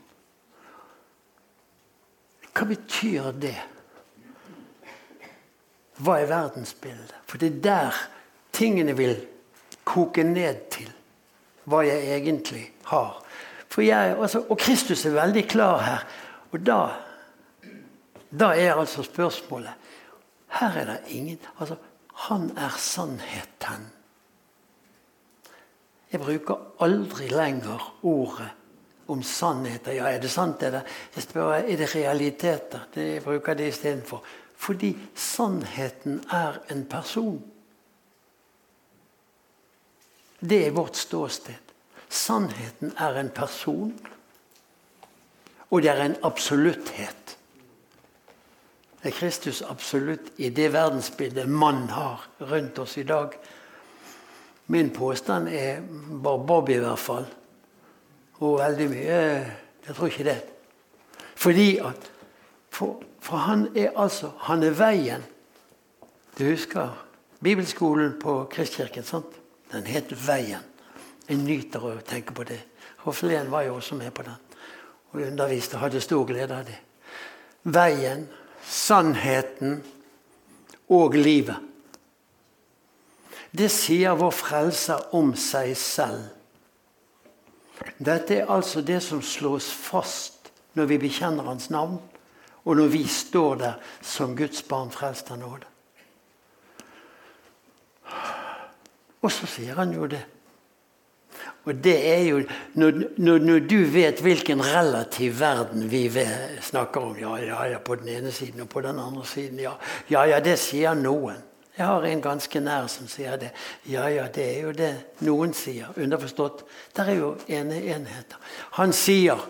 Hva 2.50 2.66
betyr 2.68 3.28
det? 3.40 3.58
Hva 6.00 6.16
er 6.22 6.32
verdensbildet? 6.32 7.20
For 7.28 7.40
det 7.40 7.52
er 7.52 7.60
der 7.68 8.00
tingene 8.56 8.96
vil 8.96 9.14
koke 9.84 10.24
ned 10.24 10.64
til 10.72 10.88
hva 11.70 11.84
jeg 11.86 12.16
egentlig 12.16 12.64
har. 12.90 13.20
Jeg, 13.78 14.16
altså, 14.18 14.42
og 14.50 14.58
Kristus 14.58 15.04
er 15.06 15.14
veldig 15.14 15.44
klar 15.48 15.78
her. 15.86 16.02
Og 16.50 16.66
da 16.66 16.80
Da 18.30 18.52
er 18.54 18.74
altså 18.78 19.02
spørsmålet 19.02 19.70
Her 20.48 20.76
er 20.80 20.84
det 20.84 20.98
ingen 21.08 21.38
Altså, 21.58 21.76
han 22.14 22.50
er 22.56 22.74
sannheten. 22.78 23.90
Jeg 26.12 26.20
bruker 26.20 26.56
aldri 26.80 27.28
lenger 27.28 27.98
ordet 28.02 28.50
om 29.08 29.22
sannheter. 29.22 29.92
Ja, 29.92 30.10
er 30.10 30.20
det 30.20 30.30
sant? 30.30 30.62
Er 30.62 30.70
det, 30.70 30.82
jeg 31.14 31.22
spør, 31.22 31.52
er 31.52 31.76
det 31.76 31.94
realiteter? 31.94 32.88
Jeg 32.96 33.22
bruker 33.22 33.54
det 33.54 33.68
istedenfor. 33.68 34.22
Fordi 34.56 34.98
sannheten 35.14 36.24
er 36.30 36.58
en 36.70 36.84
person. 36.84 37.42
Det 40.40 40.66
er 40.66 40.70
vårt 40.76 40.96
ståsted. 40.96 41.74
Sannheten 42.08 42.94
er 42.98 43.20
en 43.20 43.30
person, 43.30 43.92
og 45.70 45.82
det 45.82 45.90
er 45.92 46.02
en 46.02 46.16
absolutthet. 46.26 47.36
Det 49.02 49.08
er 49.08 49.16
Kristus 49.16 49.62
absolutt 49.62 50.32
i 50.36 50.50
det 50.52 50.72
verdensbildet 50.74 51.48
mann 51.48 51.86
har 51.88 52.26
rundt 52.40 52.78
oss 52.78 52.98
i 52.98 53.06
dag. 53.08 53.36
Min 54.66 54.90
påstand 54.90 55.48
er 55.48 55.80
bare 56.22 56.44
Bob 56.46 56.68
i 56.68 56.80
hvert 56.82 56.98
fall. 56.98 57.26
Og 58.40 58.58
veldig 58.58 58.88
mye 58.90 59.20
Jeg 59.86 59.96
tror 59.96 60.06
ikke 60.06 60.24
det. 60.24 60.42
Fordi 61.34 61.78
at 61.78 62.10
For, 62.70 63.02
for 63.20 63.36
han 63.36 63.76
er 63.76 63.90
altså 63.96 64.30
Han 64.38 64.62
er 64.62 64.70
veien. 64.70 65.24
Du 66.38 66.44
husker 66.44 67.06
bibelskolen 67.42 68.20
på 68.20 68.44
Kristkirken? 68.50 69.04
sant? 69.04 69.39
Den 69.70 69.86
het 69.86 70.12
Veien. 70.26 70.66
Jeg 71.28 71.38
nyter 71.38 71.84
å 71.86 71.94
tenke 72.02 72.34
på 72.34 72.44
det. 72.48 72.58
Hoffelen 73.04 73.50
var 73.52 73.62
jo 73.68 73.76
også 73.78 73.94
med 73.98 74.10
på 74.14 74.24
den. 74.26 74.36
Og 75.12 75.22
underviste 75.28 75.78
hadde 75.78 76.02
stor 76.02 76.24
glede 76.26 76.56
av 76.56 76.66
det. 76.66 76.78
Veien, 77.62 78.26
sannheten 78.66 79.80
og 80.90 81.14
livet. 81.14 81.56
Det 83.50 83.70
sier 83.70 84.18
vår 84.18 84.34
Frelser 84.34 85.14
om 85.18 85.32
seg 85.38 85.74
selv. 85.78 86.28
Dette 87.98 88.40
er 88.40 88.50
altså 88.50 88.82
det 88.84 89.00
som 89.02 89.22
slås 89.22 89.70
fast 89.72 90.50
når 90.78 90.86
vi 90.92 90.98
bekjenner 91.02 91.48
Hans 91.48 91.70
navn, 91.70 91.98
og 92.64 92.76
når 92.76 92.92
vi 92.92 93.04
står 93.08 93.54
der 93.60 93.78
som 94.02 94.36
Guds 94.36 94.62
barn 94.62 94.90
frelst 94.92 95.30
av 95.32 95.40
nåde. 95.40 95.66
Og 99.20 99.32
så 99.32 99.48
sier 99.50 99.78
han 99.80 99.92
jo 99.92 100.06
det. 100.10 100.22
Og 101.68 101.74
det 101.84 101.96
er 102.08 102.22
jo 102.24 102.40
når, 102.74 103.02
når, 103.16 103.38
når, 103.38 103.58
du 103.68 103.76
vet 103.92 104.20
hvilken 104.24 104.62
relativ 104.64 105.38
verden 105.40 105.90
vi 105.90 106.08
snakker 106.62 107.00
om 107.00 107.18
ja, 107.20 107.36
ja, 107.36 107.60
ja, 107.74 107.78
på 107.78 107.94
den 108.00 108.08
ene 108.08 108.32
siden 108.32 108.64
og 108.64 108.68
på 108.68 108.80
den 108.80 108.98
andre 108.98 109.26
siden 109.26 109.60
Ja, 109.60 109.72
ja, 110.10 110.24
ja 110.24 110.40
det 110.40 110.58
sier 110.58 110.94
noen. 110.94 111.38
Jeg 111.76 111.86
har 111.86 112.04
en 112.04 112.20
ganske 112.20 112.60
nær 112.60 112.88
som 112.92 113.08
sier 113.08 113.36
det. 113.40 113.52
Ja, 113.88 114.08
ja, 114.08 114.26
det 114.28 114.44
er 114.44 114.60
jo 114.66 114.72
det 114.76 114.90
noen 115.24 115.54
sier. 115.56 115.92
Underforstått. 115.96 116.64
Der 116.96 117.08
er 117.08 117.16
jo 117.16 117.30
ene 117.48 117.78
enheter. 117.78 118.40
Han 118.76 118.92
sier 118.92 119.40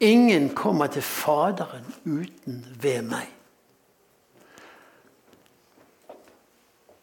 ingen 0.00 0.54
kommer 0.54 0.86
til 0.86 1.02
Faderen 1.02 1.84
uten 2.04 2.64
ved 2.80 3.02
meg. 3.02 3.28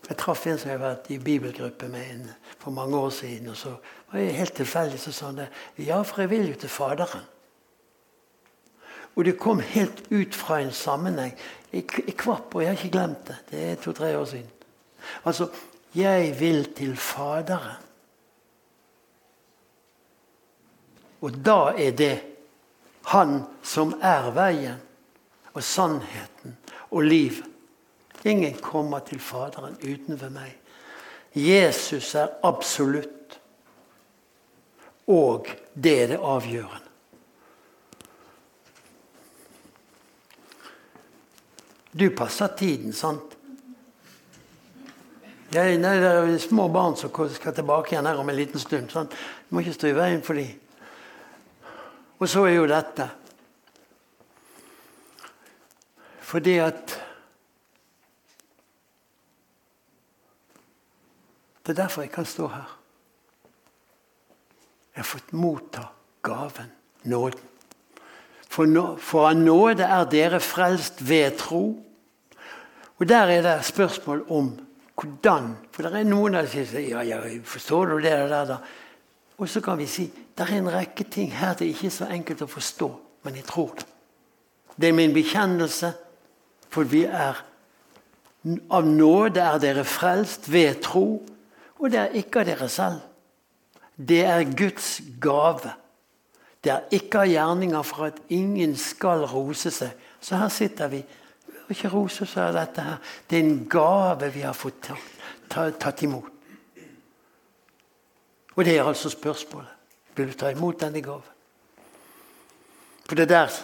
Jeg 0.09 0.17
traff 0.17 0.47
en 0.49 0.57
som 0.57 0.71
jeg 0.71 0.81
vært 0.81 1.09
i 1.13 1.19
bibelgruppe 1.21 1.87
med 1.91 2.05
en 2.13 2.29
for 2.57 2.73
mange 2.73 2.97
år 2.97 3.09
siden. 3.13 3.49
og 3.49 3.57
så 3.57 3.75
var 4.11 4.19
jeg 4.19 4.35
Helt 4.35 4.53
tilfeldig 4.53 4.99
så 4.99 5.11
sa 5.11 5.25
han 5.25 5.37
det. 5.37 5.49
Ja, 5.77 6.01
for 6.01 6.21
jeg 6.21 6.29
vil 6.29 6.49
jo 6.49 6.55
til 6.55 6.69
Faderen. 6.69 7.25
Og 9.15 9.25
det 9.25 9.39
kom 9.39 9.59
helt 9.59 10.11
ut 10.11 10.35
fra 10.35 10.59
en 10.61 10.71
sammenheng. 10.71 11.35
Jeg 11.73 11.87
kvapp, 12.17 12.55
og 12.55 12.61
jeg 12.61 12.69
har 12.69 12.77
ikke 12.77 12.97
glemt 12.97 13.27
det. 13.27 13.37
Det 13.51 13.63
er 13.71 13.75
to-tre 13.75 14.17
år 14.17 14.25
siden. 14.25 14.49
Altså, 15.25 15.49
jeg 15.95 16.39
vil 16.39 16.73
til 16.73 16.97
Faderen. 16.97 17.85
Og 21.21 21.45
da 21.45 21.73
er 21.77 21.91
det 21.91 22.19
Han 23.09 23.43
som 23.63 23.93
er 24.01 24.29
veien 24.31 24.81
og 25.53 25.63
sannheten 25.63 26.57
og 26.91 27.01
livet. 27.01 27.45
Ingen 28.23 28.57
kommer 28.61 28.99
til 28.99 29.19
Faderen 29.19 29.77
uten 29.79 30.19
ved 30.21 30.29
meg. 30.35 30.55
Jesus 31.35 32.15
er 32.15 32.27
absolutt. 32.43 33.39
Og 35.07 35.47
det 35.73 35.95
er 36.03 36.07
det 36.13 36.19
avgjørende. 36.21 36.85
Du 41.99 42.09
passer 42.15 42.47
tiden, 42.57 42.93
sant? 42.93 43.35
Jeg, 45.49 45.79
nei, 45.81 45.95
det 45.97 46.09
er 46.09 46.35
små 46.37 46.67
barn 46.69 46.93
som 46.97 47.09
skal 47.33 47.55
tilbake 47.57 47.95
igjen 47.95 48.05
her 48.05 48.19
om 48.21 48.29
en 48.29 48.37
liten 48.37 48.61
stund. 48.61 48.91
Sant? 48.93 49.15
Du 49.49 49.55
må 49.55 49.63
ikke 49.63 49.73
stå 49.73 49.89
i 49.89 49.95
veien 49.97 50.21
for 50.21 50.37
dem. 50.37 50.51
Og 52.19 52.29
så 52.29 52.43
er 52.45 52.57
jo 52.59 52.67
dette 52.67 53.09
Fordi 56.29 56.59
at 56.61 56.91
Det 61.69 61.77
er 61.77 61.83
derfor 61.83 62.01
jeg 62.01 62.09
kan 62.09 62.25
stå 62.25 62.47
her. 62.49 62.69
Jeg 64.95 65.03
har 65.03 65.05
fått 65.05 65.33
motta 65.37 65.83
gaven, 66.25 66.71
nåden. 67.03 67.43
For, 68.49 68.65
nå, 68.65 68.95
for 68.97 69.27
av 69.29 69.37
nåde 69.37 69.85
er 69.85 70.07
dere 70.09 70.39
frelst 70.41 71.03
ved 71.05 71.37
tro. 71.37 71.61
Og 72.97 73.05
Der 73.09 73.29
er 73.35 73.45
det 73.45 73.53
spørsmål 73.69 74.25
om 74.33 74.49
hvordan. 74.97 75.53
For 75.69 75.85
det 75.85 75.93
er 76.01 76.09
noen 76.09 76.41
som 76.41 76.65
sier 76.73 76.89
ja, 76.89 77.05
ja, 77.05 77.37
forstår 77.45 77.85
du 77.85 77.95
det 78.01 78.17
der, 78.17 78.45
da? 78.49 78.57
Og 79.37 79.45
så 79.45 79.61
kan 79.61 79.77
vi 79.77 79.85
si 79.85 80.09
det 80.09 80.49
er 80.49 80.57
en 80.57 80.73
rekke 80.73 81.05
ting 81.05 81.29
her 81.37 81.53
det 81.53 81.67
er 81.67 81.77
ikke 81.77 81.93
så 81.93 82.09
enkelt 82.09 82.41
å 82.41 82.49
forstå, 82.49 82.93
men 83.29 83.37
jeg 83.37 83.45
tror 83.45 83.75
det. 83.77 83.85
Det 84.73 84.89
er 84.89 84.97
min 84.97 85.13
bekjennelse, 85.13 85.93
for 86.69 86.81
vi 86.89 87.05
er 87.05 87.45
av 88.73 88.87
nåde 88.89 89.37
er 89.37 89.61
dere 89.61 89.85
frelst 89.85 90.49
ved 90.49 90.81
tro, 90.81 91.21
og 91.79 91.91
det 91.91 91.99
er 91.99 92.17
ikke 92.19 92.41
av 92.41 92.49
dere 92.49 92.67
selv. 92.69 92.99
Det 93.95 94.23
er 94.25 94.43
Guds 94.57 94.99
gave. 95.21 95.71
Det 96.63 96.71
er 96.71 96.95
ikke 96.95 97.23
av 97.23 97.31
gjerninger 97.31 97.83
for 97.87 98.09
at 98.09 98.19
ingen 98.35 98.75
skal 98.79 99.23
rose 99.31 99.71
seg. 99.71 99.95
Så 100.19 100.39
her 100.39 100.51
sitter 100.51 100.91
vi. 100.91 100.99
Og 101.63 101.71
ikke 101.71 101.91
rose 101.93 102.23
oss 102.25 102.35
av 102.39 102.53
dette 102.55 102.83
her. 102.83 102.97
Det 103.27 103.39
er 103.39 103.45
en 103.45 103.63
gave 103.71 104.31
vi 104.33 104.43
har 104.43 104.57
fått 104.57 104.89
tatt, 104.89 105.79
tatt 105.79 106.03
imot. 106.03 106.31
Og 108.55 108.65
det 108.65 108.75
er 108.75 108.83
altså 108.83 109.09
spørsmålet. 109.09 109.75
Vil 110.15 110.33
du 110.33 110.35
ta 110.35 110.49
imot 110.51 110.81
denne 110.81 111.01
gaven? 111.01 111.35
For 113.07 113.15
det 113.15 113.29
er 113.29 113.35
der 113.35 113.59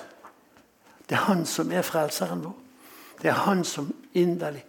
Det 1.10 1.15
er 1.15 1.28
han 1.28 1.45
som 1.45 1.71
er 1.71 1.82
frelseren 1.82 2.43
vår. 2.43 2.56
Det 3.21 3.30
er 3.30 3.43
han 3.45 3.63
som 3.63 3.93
inderlig 4.13 4.65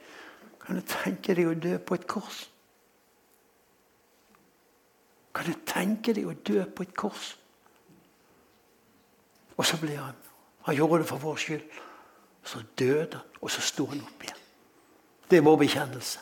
Kan 0.67 0.77
du 0.77 0.83
tenke 0.83 1.35
deg 1.35 1.47
å 1.47 1.55
dø 1.55 1.79
på 1.79 1.95
et 1.95 2.07
kors? 2.07 2.49
Kan 5.37 5.51
du 5.51 5.59
tenke 5.69 6.15
deg 6.17 6.29
å 6.29 6.33
dø 6.33 6.63
på 6.65 6.87
et 6.87 6.95
kors? 6.97 7.35
Og 9.57 9.65
så 9.65 9.77
ble 9.81 9.97
han 9.97 10.23
Han 10.67 10.75
gjorde 10.75 11.05
det 11.05 11.07
for 11.07 11.23
vår 11.23 11.37
skyld. 11.39 11.67
Så 12.43 12.59
døde 12.79 13.21
han, 13.21 13.27
og 13.41 13.51
så 13.51 13.61
sto 13.63 13.85
han 13.87 14.01
opp 14.03 14.25
igjen. 14.25 14.41
Det 15.31 15.39
er 15.39 15.45
vår 15.47 15.61
bekjennelse. 15.61 16.19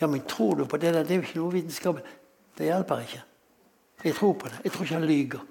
Ja, 0.00 0.06
men 0.06 0.24
tror 0.24 0.54
du 0.54 0.64
på 0.64 0.76
det 0.76 0.94
der? 0.94 1.02
Det 1.02 1.10
er 1.10 1.20
jo 1.20 1.26
ikke 1.26 1.38
noe 1.38 1.52
vitenskap. 1.52 2.00
Det 2.56 2.64
hjelper 2.64 3.04
ikke. 3.04 3.22
Jeg 4.04 4.14
tror 4.14 4.32
på 4.32 4.48
det. 4.48 4.60
Jeg 4.64 4.72
tror 4.72 4.84
ikke 4.86 4.94
han 4.94 5.04
lyver. 5.04 5.44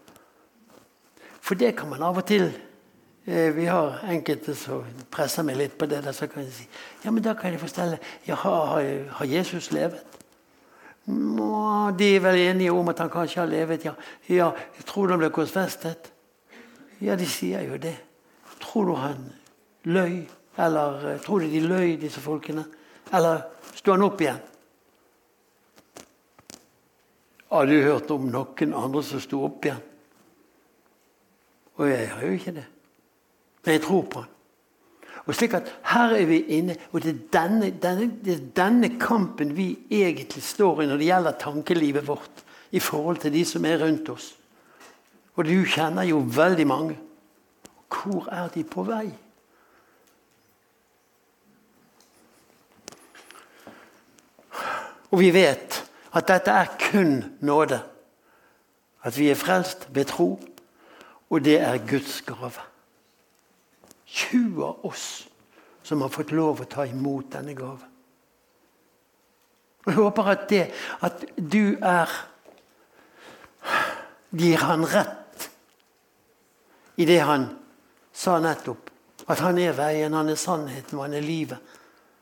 For 1.41 1.55
det 1.55 1.75
kan 1.77 1.89
man 1.89 2.03
av 2.03 2.17
og 2.17 2.25
til 2.25 2.49
eh, 3.25 3.55
Vi 3.55 3.65
har 3.65 4.01
enkelte 4.09 4.55
som 4.55 4.85
presser 5.11 5.45
meg 5.45 5.59
litt 5.61 5.77
på 5.77 5.85
det. 5.85 6.03
der, 6.03 6.11
Så 6.11 6.27
kan 6.27 6.43
jeg 6.43 6.53
si 6.53 6.67
ja, 7.03 7.11
men 7.11 7.23
da 7.23 7.33
kan 7.33 7.51
jeg 7.51 7.59
fortelle 7.59 7.99
ja, 8.27 8.35
har, 8.35 8.81
har 9.11 9.25
Jesus 9.25 9.71
levet? 9.71 10.16
De 11.07 12.07
er 12.15 12.19
vel 12.19 12.41
enige 12.49 12.73
om 12.75 12.89
at 12.91 12.99
han 12.99 13.11
kanskje 13.11 13.39
har 13.39 13.49
levet, 13.49 13.85
ja. 13.87 13.93
ja 14.27 14.51
tror 14.85 15.07
du 15.07 15.15
han 15.15 15.21
ble 15.21 15.31
korsfestet. 15.31 16.11
Ja, 16.99 17.15
de 17.15 17.27
sier 17.29 17.63
jo 17.63 17.77
det. 17.79 17.95
Tror 18.59 18.89
du 18.89 18.95
han 18.99 19.21
løy? 19.87 20.25
Eller 20.57 21.11
eh, 21.13 21.19
tror 21.21 21.39
du 21.39 21.51
de 21.51 21.61
løy, 21.63 21.95
disse 22.01 22.19
folkene? 22.19 22.65
Eller 23.13 23.45
sto 23.77 23.93
han 23.93 24.03
opp 24.03 24.21
igjen? 24.21 24.39
Har 27.47 27.69
du 27.69 27.77
hørt 27.79 28.09
om 28.11 28.25
noen 28.27 28.73
andre 28.75 29.03
som 29.05 29.21
sto 29.23 29.45
opp 29.47 29.67
igjen? 29.69 29.83
Og 31.77 31.87
jeg 31.87 32.09
har 32.09 32.25
jo 32.25 32.33
ikke 32.35 32.55
det. 32.57 32.65
Men 33.63 33.77
jeg 33.77 33.85
tror 33.85 34.03
på 34.09 34.23
han. 34.25 34.33
Og 35.27 35.35
slik 35.35 35.53
at 35.57 35.67
Her 35.91 36.15
er 36.15 36.25
vi 36.25 36.39
inne, 36.55 36.77
og 36.91 37.03
det 37.03 37.11
er 37.11 37.23
denne, 37.35 37.71
denne, 37.83 38.09
det 38.23 38.33
er 38.33 38.45
denne 38.55 38.93
kampen 38.99 39.51
vi 39.57 39.73
egentlig 39.91 40.43
står 40.43 40.81
i 40.81 40.87
når 40.87 41.01
det 41.01 41.09
gjelder 41.09 41.39
tankelivet 41.41 42.07
vårt 42.07 42.43
i 42.71 42.79
forhold 42.79 43.17
til 43.17 43.33
de 43.33 43.43
som 43.45 43.65
er 43.65 43.81
rundt 43.83 44.09
oss. 44.09 44.31
Og 45.35 45.45
du 45.45 45.65
kjenner 45.67 46.07
jo 46.07 46.23
veldig 46.23 46.67
mange. 46.67 46.97
Hvor 47.87 48.27
er 48.31 48.47
de 48.55 48.63
på 48.63 48.83
vei? 48.87 49.07
Og 55.11 55.19
vi 55.19 55.29
vet 55.31 55.83
at 56.15 56.27
dette 56.27 56.51
er 56.51 56.73
kun 56.89 57.19
nåde. 57.39 57.79
At 59.03 59.19
vi 59.19 59.29
er 59.29 59.39
frelst 59.39 59.87
ved 59.95 60.09
tro, 60.09 60.39
og 61.29 61.45
det 61.45 61.59
er 61.61 61.77
Guds 61.77 62.21
gave. 62.21 62.51
20 64.07 64.63
av 64.63 64.85
oss 64.85 65.27
som 65.83 66.01
har 66.01 66.09
fått 66.09 66.31
lov 66.31 66.61
å 66.61 66.69
ta 66.69 66.85
imot 66.87 67.31
denne 67.31 67.53
gaven. 67.55 67.93
Jeg 69.87 69.95
håper 69.95 70.31
at 70.33 70.49
det 70.51 70.65
at 71.05 71.23
du 71.35 71.77
er 71.79 72.11
Gir 74.37 74.59
han 74.67 74.83
rett 74.85 75.47
i 76.99 77.05
det 77.07 77.19
han 77.23 77.45
sa 78.11 78.37
nettopp? 78.43 78.89
At 79.27 79.39
han 79.43 79.59
er 79.59 79.75
veien, 79.75 80.15
han 80.15 80.29
er 80.31 80.39
sannheten 80.39 80.97
og 80.97 81.05
han 81.05 81.15
er 81.17 81.25
livet. 81.25 81.75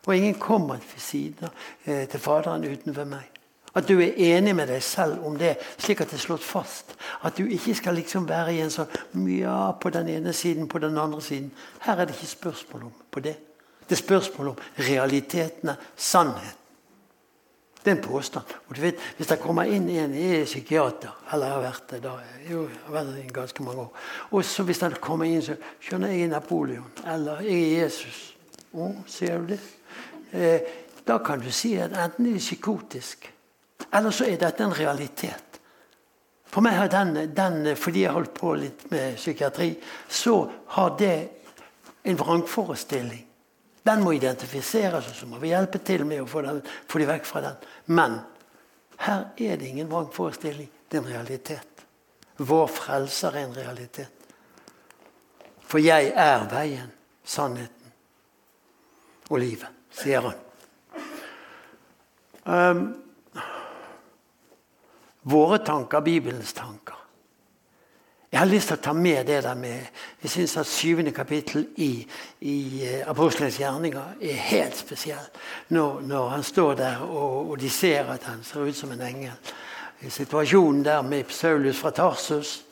Og 0.06 0.15
ingen 0.15 0.38
kommer 0.41 0.82
til 0.82 1.02
siden 1.02 1.50
eh, 1.86 2.06
til 2.10 2.21
Faderen 2.21 2.65
utenfor 2.65 3.10
meg. 3.10 3.35
At 3.75 3.88
du 3.88 3.99
er 3.99 4.15
enig 4.31 4.53
med 4.55 4.69
deg 4.71 4.83
selv 4.83 5.25
om 5.27 5.35
det, 5.39 5.57
slik 5.77 6.01
at 6.01 6.11
det 6.13 6.19
er 6.19 6.23
slått 6.23 6.45
fast. 6.47 6.93
At 7.27 7.35
du 7.35 7.43
ikke 7.43 7.75
skal 7.75 7.97
liksom 7.99 8.27
være 8.29 8.53
i 8.55 8.61
en 8.63 8.71
sånn 8.71 9.27
ja, 9.35 9.73
på 9.75 9.91
den 9.91 10.13
ene 10.13 10.33
siden, 10.33 10.69
på 10.71 10.79
den 10.79 10.97
andre 10.97 11.19
siden. 11.21 11.49
Her 11.83 11.99
er 11.99 12.07
det 12.07 12.15
ikke 12.15 12.31
spørsmål 12.31 12.88
om 12.88 12.93
på 13.11 13.23
det. 13.25 13.35
Det 13.85 13.97
er 13.97 14.01
spørsmål 14.01 14.53
om 14.53 14.61
realitetene, 14.79 15.75
sannhet. 15.95 16.61
Det 17.85 17.91
er 17.91 17.97
en 17.99 18.01
påstand. 18.01 18.45
Og 18.67 18.75
du 18.75 18.81
vet, 18.81 18.95
Hvis 19.17 19.27
det 19.27 19.39
kommer 19.39 19.63
inn 19.63 19.89
en 19.89 20.13
i 20.17 20.43
psykiater, 20.43 21.11
eller 21.33 21.45
jeg 21.45 21.53
har 21.53 21.61
vært 21.61 21.91
det 21.91 21.99
da, 22.01 22.13
jo, 22.49 22.63
har 22.85 22.95
vært 22.95 23.11
det 23.13 23.25
i 23.25 23.33
ganske 23.33 23.63
mange 23.63 23.81
år, 23.83 23.91
og 24.31 24.45
så 24.45 24.63
hvis 24.63 24.81
han 24.81 24.95
kommer 25.01 25.25
inn, 25.25 25.43
så 25.45 25.53
skjønner 25.79 26.15
jeg 26.15 26.23
er 26.23 26.31
Napoleon, 26.33 26.88
eller 27.05 27.43
jeg 27.45 27.61
er 27.61 27.83
Jesus. 27.83 28.23
Å, 28.73 28.89
ser 29.05 29.38
du 29.38 29.53
det? 29.53 29.59
Eh, 30.33 30.73
da 31.05 31.19
kan 31.21 31.39
du 31.39 31.51
si 31.53 31.75
at 31.77 31.93
enten 31.93 32.25
er 32.25 32.39
de 32.39 32.41
psykotisk, 32.41 33.29
eller 33.95 34.12
så 34.12 34.27
er 34.27 34.39
dette 34.39 34.63
en 34.63 34.75
realitet. 34.75 35.60
For 36.51 36.63
meg 36.63 36.77
har 36.77 36.91
den, 36.91 37.17
den, 37.36 37.75
Fordi 37.75 38.05
jeg 38.05 38.15
holdt 38.15 38.34
på 38.34 38.53
litt 38.55 38.86
med 38.91 39.15
psykiatri, 39.15 39.73
så 40.08 40.51
har 40.75 40.95
det 40.99 41.29
en 42.03 42.17
vrangforestilling. 42.19 43.25
Den 43.86 44.03
må 44.03 44.15
identifiseres, 44.15 45.10
og 45.10 45.15
så 45.15 45.27
må 45.29 45.39
vi 45.41 45.51
hjelpe 45.51 45.79
til 45.86 46.05
med 46.05 46.23
å 46.23 46.27
få, 46.29 46.41
den, 46.41 46.62
få 46.88 47.01
de 47.01 47.08
vekk 47.10 47.27
fra 47.27 47.41
den. 47.45 47.58
Men 47.86 48.19
her 49.05 49.27
er 49.38 49.60
det 49.60 49.67
ingen 49.69 49.89
vrangforestilling. 49.91 50.69
Det 50.89 50.97
er 50.97 51.03
en 51.03 51.12
realitet. 51.12 51.86
Vår 52.38 52.67
frelser 52.71 53.36
er 53.36 53.45
en 53.45 53.55
realitet. 53.55 54.12
For 55.65 55.81
jeg 55.81 56.12
er 56.15 56.45
veien, 56.51 56.91
sannheten 57.25 57.93
og 59.29 59.39
livet, 59.41 59.71
sier 59.93 60.27
han. 60.27 60.41
Um, 62.45 62.84
våre 65.25 65.59
tanker, 65.65 66.05
Bibelens 66.05 66.53
tanker. 66.53 66.95
Jeg 68.35 68.41
har 68.41 68.49
lyst 68.51 68.67
til 68.67 68.75
å 68.75 68.83
ta 68.83 68.91
med 68.91 69.29
det 69.29 69.38
der 69.45 69.55
med 69.55 69.85
Jeg 70.19 70.31
syns 70.33 70.57
at 70.59 70.67
syvende 70.67 71.13
kapittel 71.15 71.69
i, 71.79 72.03
i 72.43 72.57
uh, 72.83 73.09
Apostelens 73.13 73.61
gjerninger 73.61 74.17
er 74.19 74.41
helt 74.49 74.75
spesiell. 74.75 75.29
Når, 75.69 76.01
når 76.09 76.27
han 76.33 76.43
står 76.43 76.73
der 76.81 77.05
og, 77.05 77.51
og, 77.51 77.55
de 77.61 77.69
ser 77.71 78.11
at 78.11 78.27
han 78.27 78.43
ser 78.43 78.67
ut 78.67 78.75
som 78.75 78.91
en 78.91 79.05
engel. 79.07 79.53
Situasjonen 80.09 80.83
der 80.83 81.01
med 81.01 81.31
Saulus 81.31 81.79
fra 81.79 81.93
Tarsus. 81.95 82.65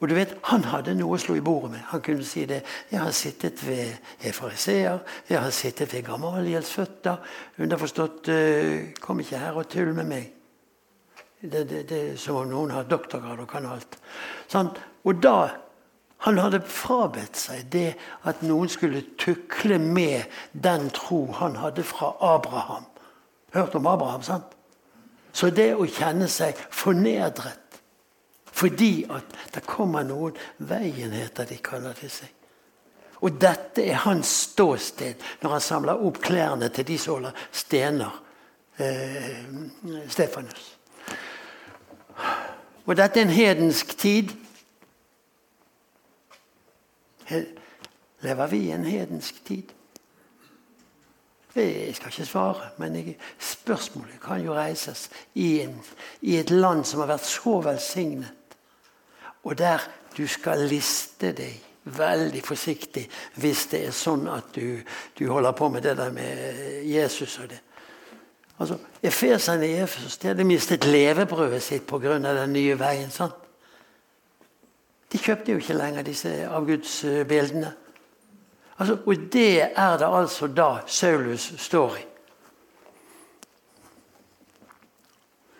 Og 0.00 0.08
du 0.08 0.14
vet, 0.16 0.32
Han 0.48 0.64
hadde 0.64 0.96
noe 0.96 1.18
å 1.18 1.20
slå 1.20 1.36
i 1.36 1.44
bordet 1.44 1.74
med. 1.74 1.84
Han 1.92 2.00
kunne 2.00 2.24
si 2.24 2.46
det. 2.48 2.62
'Jeg 2.90 3.00
har 3.00 3.10
sittet 3.10 3.66
ved 3.68 3.92
efariseer. 4.24 4.98
Jeg 5.28 5.40
har 5.40 5.50
sittet 5.50 5.92
ved 5.92 6.02
Gamaliels 6.02 6.72
føtter.' 6.72 7.20
Underforstått 7.58 8.28
uh, 8.28 8.92
'Kom 9.00 9.20
ikke 9.20 9.38
her 9.38 9.52
og 9.52 9.68
tull 9.68 9.92
med 9.94 10.04
meg.' 10.04 10.39
Det, 11.40 11.64
det, 11.64 11.82
det 11.88 11.98
er 12.12 12.16
som 12.20 12.36
om 12.42 12.48
noen 12.50 12.72
har 12.74 12.88
doktorgrad 12.88 13.40
og 13.40 13.48
kan 13.48 13.68
alt. 13.68 13.96
Sånn. 14.50 14.72
Og 15.08 15.20
da 15.24 15.50
Han 16.20 16.36
hadde 16.36 16.58
frabedt 16.68 17.38
seg 17.40 17.70
det 17.72 17.94
at 18.28 18.42
noen 18.44 18.68
skulle 18.68 19.00
tukle 19.16 19.78
med 19.80 20.28
den 20.52 20.90
tro 20.92 21.22
han 21.38 21.54
hadde 21.56 21.80
fra 21.80 22.10
Abraham. 22.20 22.84
Hørt 23.54 23.74
om 23.74 23.86
Abraham, 23.88 24.20
sant? 24.20 24.52
Så 25.32 25.48
det 25.48 25.70
å 25.72 25.86
kjenne 25.88 26.28
seg 26.28 26.60
fornedret 26.68 27.80
fordi 28.52 29.06
at 29.08 29.32
det 29.54 29.62
kommer 29.64 30.04
noen 30.04 30.36
Veien 30.68 31.14
heter 31.16 31.48
de, 31.48 31.56
kaller 31.64 31.96
det 31.96 32.10
seg. 32.12 32.28
Og 33.24 33.36
dette 33.40 33.84
er 33.84 34.02
hans 34.04 34.32
ståsted 34.50 35.22
når 35.40 35.54
han 35.54 35.64
samler 35.64 36.04
opp 36.04 36.20
klærne 36.24 36.68
til 36.74 36.88
de 36.88 36.98
som 37.00 37.18
holder 37.18 37.46
stener. 37.52 38.20
Eh, 38.76 39.40
Stefanus. 40.08 40.79
Og 42.90 42.96
dette 42.98 43.20
er 43.20 43.22
en 43.22 43.30
hedensk 43.30 43.98
tid. 43.98 44.32
Lever 48.20 48.46
vi 48.50 48.58
i 48.58 48.72
en 48.74 48.84
hedensk 48.84 49.44
tid? 49.46 49.62
Jeg 51.54 51.94
skal 51.94 52.10
ikke 52.10 52.26
svare, 52.26 52.70
men 52.78 53.14
spørsmålet 53.38 54.18
kan 54.22 54.42
jo 54.42 54.54
reises 54.54 55.06
i, 55.34 55.60
en, 55.60 55.76
i, 56.20 56.36
et 56.36 56.50
land 56.50 56.82
som 56.84 57.04
har 57.04 57.12
vært 57.12 57.30
så 57.30 57.60
velsignet, 57.62 58.58
og 59.46 59.58
der 59.58 59.86
du 60.16 60.26
skal 60.26 60.66
liste 60.66 61.30
deg 61.30 61.62
veldig 61.94 62.42
forsiktig 62.42 63.06
hvis 63.38 63.68
det 63.70 63.84
er 63.86 63.94
sånn 63.94 64.26
at 64.30 64.50
du, 64.54 64.82
du 65.18 65.28
holder 65.30 65.54
på 65.54 65.70
med 65.70 65.86
det 65.86 65.94
der 65.98 66.10
med 66.10 66.82
Jesus 66.90 67.38
og 67.38 67.52
det. 67.54 67.62
Altså, 68.60 68.76
Efeserne 69.02 69.66
i 69.68 69.78
Efesos 69.80 70.18
de 70.20 70.28
hadde 70.28 70.44
mistet 70.44 70.84
levebrødet 70.84 71.62
sitt 71.62 71.86
pga. 71.88 72.18
den 72.18 72.52
nye 72.52 72.78
veien. 72.78 73.10
sant? 73.10 73.34
De 75.12 75.18
kjøpte 75.18 75.52
jo 75.52 75.58
ikke 75.58 75.74
lenger 75.74 76.02
disse 76.02 76.48
avgudsbildene. 76.48 77.72
Altså, 78.78 78.98
og 79.06 79.16
det 79.32 79.62
er 79.76 79.96
det 79.98 80.06
altså 80.06 80.46
da 80.46 80.78
Saulus 80.86 81.52
står 81.58 81.96
i. 81.96 82.04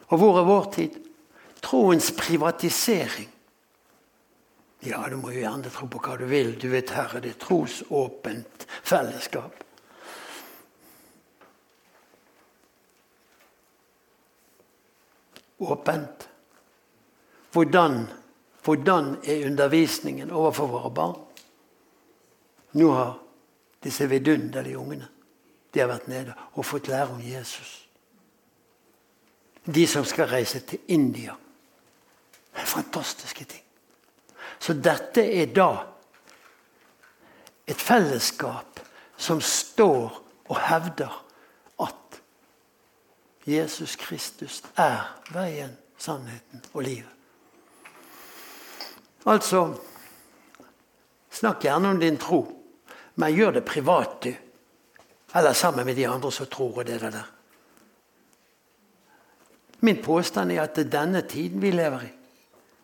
Og 0.09 0.19
hvor 0.19 0.39
er 0.39 0.45
vår 0.45 0.73
tid? 0.75 0.91
Troens 1.63 2.13
privatisering. 2.19 3.29
Ja, 4.83 5.03
du 5.11 5.17
må 5.17 5.31
jo 5.31 5.43
gjerne 5.43 5.71
tro 5.71 5.87
på 5.87 6.01
hva 6.01 6.17
du 6.17 6.25
vil. 6.25 6.55
Du 6.63 6.69
vet, 6.73 6.91
her 6.91 7.17
er 7.17 7.21
det 7.21 7.37
trosåpent 7.39 8.67
fellesskap. 8.83 9.65
Åpent. 15.61 16.29
Hvordan, 17.53 18.07
hvordan 18.65 19.17
er 19.25 19.47
undervisningen 19.47 20.31
overfor 20.31 20.67
våre 20.67 20.91
barn? 20.91 21.19
Nå 22.73 22.91
har 22.95 23.17
disse 23.83 24.07
vidunderlige 24.09 24.79
ungene 24.79 25.09
de 25.71 25.81
har 25.81 25.91
vært 25.91 26.09
nede 26.11 26.35
og 26.59 26.67
fått 26.67 26.89
lære 26.91 27.15
om 27.15 27.21
Jesus. 27.23 27.75
De 29.65 29.87
som 29.87 30.05
skal 30.05 30.31
reise 30.31 30.61
til 30.67 30.81
India. 30.89 31.37
Fantastiske 32.53 33.45
ting. 33.45 33.63
Så 34.59 34.75
dette 34.75 35.23
er 35.23 35.53
da 35.55 35.71
et 37.71 37.79
fellesskap 37.79 38.81
som 39.17 39.41
står 39.41 40.19
og 40.51 40.59
hevder 40.67 41.21
Jesus 43.47 43.97
Kristus 43.97 44.63
er 44.77 45.17
veien, 45.33 45.73
sannheten 45.99 46.65
og 46.73 46.83
livet. 46.83 47.17
Altså 49.27 49.69
Snakk 51.31 51.63
gjerne 51.63 51.93
om 51.95 52.01
din 52.01 52.19
tro, 52.19 52.41
men 53.15 53.35
gjør 53.35 53.53
det 53.59 53.65
privat, 53.65 54.17
du. 54.25 54.33
Eller 55.35 55.53
sammen 55.55 55.87
med 55.87 55.95
de 55.95 56.09
andre 56.09 56.33
som 56.33 56.49
tror 56.51 56.81
og 56.83 56.87
det 56.87 57.01
der. 57.01 57.29
Min 59.81 60.03
påstand 60.03 60.53
er 60.53 60.63
at 60.63 60.75
det 60.77 60.87
er 60.87 60.97
denne 60.99 61.23
tiden 61.23 61.63
vi 61.63 61.71
lever 61.71 62.03
i. 62.03 62.11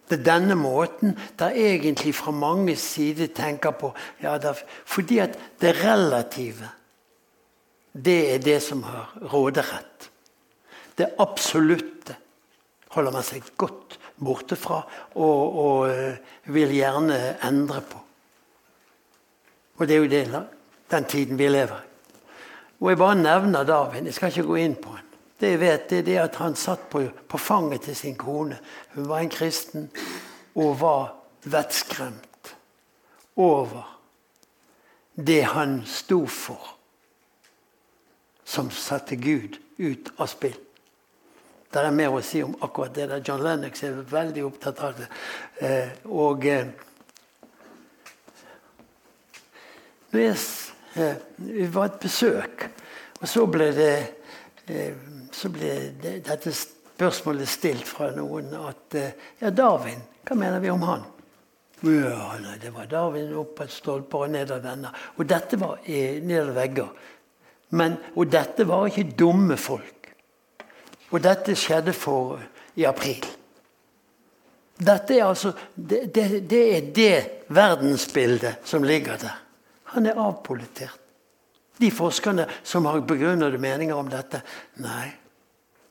Det 0.09 0.21
er 0.21 0.25
denne 0.25 0.55
måten 0.55 1.17
der 1.39 1.51
egentlig 1.51 2.15
fra 2.15 2.31
mange 2.31 2.77
sider 2.77 3.27
tenker 3.27 3.71
på 3.71 3.93
ja, 4.23 4.39
der, 4.39 4.55
Fordi 4.85 5.19
at 5.19 5.39
det 5.61 5.85
relative, 5.85 6.69
det 7.93 8.35
er 8.35 8.39
det 8.39 8.63
som 8.63 8.83
har 8.83 9.19
råderett. 9.33 10.11
Det 10.97 11.13
absolutte 11.21 12.17
holder 12.97 13.13
man 13.13 13.25
seg 13.27 13.45
godt 13.61 13.99
borte 14.17 14.57
fra 14.57 14.81
og, 15.21 15.59
og 15.61 15.89
eh, 15.91 16.21
vil 16.55 16.73
gjerne 16.73 17.19
endre 17.45 17.83
på. 17.85 18.01
Og 19.77 19.89
det 19.89 19.97
er 19.97 20.01
jo 20.01 20.13
det, 20.13 20.43
den 20.91 21.05
tiden 21.05 21.39
vi 21.39 21.51
lever 21.51 21.77
i. 21.77 21.85
Og 22.81 22.91
jeg 22.91 23.01
bare 23.01 23.17
nevner 23.17 23.65
David. 23.65 24.05
Jeg 24.05 24.15
skal 24.15 24.33
ikke 24.33 24.49
gå 24.49 24.57
inn 24.61 24.77
på 24.81 24.93
han. 24.93 25.05
Det 25.41 25.51
jeg 25.53 25.61
vet, 25.61 25.91
det 26.05 26.15
er 26.15 26.25
at 26.25 26.37
han 26.41 26.57
satt 26.57 26.87
på, 26.93 27.03
på 27.29 27.39
fanget 27.41 27.85
til 27.89 27.97
sin 27.97 28.17
kone. 28.17 28.57
Hun 28.95 29.09
var 29.09 29.21
en 29.21 29.33
kristen 29.33 29.91
og 30.57 30.79
var 30.81 31.11
vettskremt 31.45 32.55
over 33.37 33.85
det 35.17 35.43
han 35.53 35.83
sto 35.89 36.23
for, 36.29 36.77
som 38.45 38.71
satte 38.71 39.17
Gud 39.21 39.61
ut 39.77 40.13
av 40.17 40.29
spill. 40.33 40.57
Det 41.77 41.83
er 41.85 41.93
mer 41.93 42.15
å 42.17 42.23
si 42.25 42.41
om 42.41 42.55
akkurat 42.65 42.95
det. 42.97 43.09
der. 43.11 43.21
John 43.21 43.43
Lennox 43.45 43.83
er 43.85 43.97
veldig 44.11 44.45
opptatt 44.47 44.79
av 44.81 44.95
det. 44.97 45.09
Eh, 45.61 45.91
og 46.09 46.47
eh, 46.49 46.71
jeg, 50.17 50.37
eh, 50.97 51.19
Vi 51.37 51.67
var 51.75 51.91
et 51.91 51.99
besøk, 52.01 52.65
og 53.21 53.29
så 53.29 53.45
ble 53.47 53.67
det 53.77 53.93
eh, 54.73 54.95
så 55.37 55.51
ble 55.53 55.73
det, 56.01 56.15
dette 56.25 56.53
spørsmålet 56.57 57.51
stilt 57.51 57.85
fra 57.89 58.09
noen 58.17 58.55
at 58.57 58.97
eh, 58.97 59.13
Ja, 59.43 59.51
Darwin, 59.51 60.01
hva 60.25 60.39
mener 60.39 60.63
vi 60.65 60.73
om 60.73 60.87
han? 60.87 61.05
Ja, 61.85 62.31
nei, 62.41 62.57
det 62.63 62.73
var 62.73 62.89
Darwin 62.89 63.35
opp 63.37 63.61
et 63.61 63.75
stolper 63.75 64.25
og 64.25 64.33
ned 64.33 64.55
av 64.55 64.65
denne. 64.65 64.95
Og 65.21 65.29
dette 65.29 65.61
var 65.61 65.85
ned 65.85 66.41
av 66.41 66.55
vegger. 66.57 66.89
Men, 67.77 67.99
og 68.17 68.31
dette 68.33 68.65
var 68.65 68.89
ikke 68.89 69.11
dumme 69.19 69.59
folk. 69.61 69.96
Og 71.11 71.23
dette 71.23 71.55
skjedde 71.59 71.93
for 71.95 72.41
i 72.77 72.85
april. 72.89 73.25
Dette 74.77 75.17
er 75.17 75.25
altså, 75.25 75.53
det, 75.75 76.15
det, 76.15 76.51
det, 76.51 76.63
er 76.77 76.89
det 76.95 77.17
verdensbildet 77.49 78.65
som 78.65 78.85
ligger 78.85 79.17
der. 79.21 79.37
Han 79.95 80.07
er 80.07 80.19
avpolitert. 80.21 80.99
De 81.77 81.91
forskerne 81.93 82.47
som 82.65 82.85
har 82.89 83.01
begrunnede 83.05 83.59
meninger 83.61 83.97
om 83.97 84.09
dette 84.09 84.41
Nei, 84.81 85.11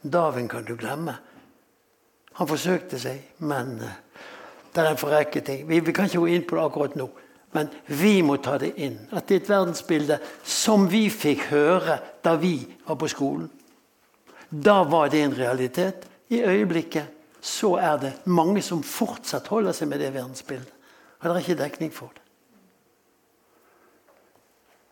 Darwin 0.02 0.48
kan 0.50 0.66
du 0.66 0.74
glemme. 0.78 1.14
Han 2.36 2.50
forsøkte 2.50 2.98
seg, 3.00 3.22
men 3.46 3.78
uh, 3.82 3.92
det 4.74 4.82
er 4.82 4.90
en 4.92 5.00
forrekket 5.00 5.46
ting. 5.46 5.62
Vi, 5.70 5.80
vi, 5.80 5.94
kan 5.94 6.10
ikke 6.10 6.24
gå 6.24 6.32
inn 6.34 6.48
på 6.48 6.58
det 6.58 6.66
akkurat 6.66 6.98
nå. 7.00 7.08
Men 7.56 7.70
vi 7.88 8.18
må 8.26 8.36
ta 8.44 8.58
det 8.60 8.74
inn. 8.84 8.98
At 9.16 9.30
det 9.30 9.38
er 9.38 9.44
et 9.44 9.52
verdensbilde 9.54 10.18
som 10.44 10.90
vi 10.92 11.06
fikk 11.14 11.48
høre 11.54 12.00
da 12.26 12.34
vi 12.42 12.58
var 12.88 12.98
på 13.00 13.10
skolen. 13.14 13.48
Da 14.50 14.84
var 14.84 15.10
det 15.10 15.22
en 15.22 15.38
realitet. 15.38 16.08
I 16.28 16.42
øyeblikket 16.42 17.12
så 17.42 17.76
er 17.78 17.98
det 18.02 18.14
mange 18.26 18.62
som 18.66 18.84
fortsatt 18.84 19.48
holder 19.48 19.76
seg 19.78 19.90
med 19.92 20.02
det 20.02 20.14
verdensbildet. 20.14 20.72
Og 21.20 21.28
det 21.28 21.36
er 21.36 21.44
ikke 21.44 21.62
dekning 21.64 21.94
for 21.94 22.14
det. 22.14 22.22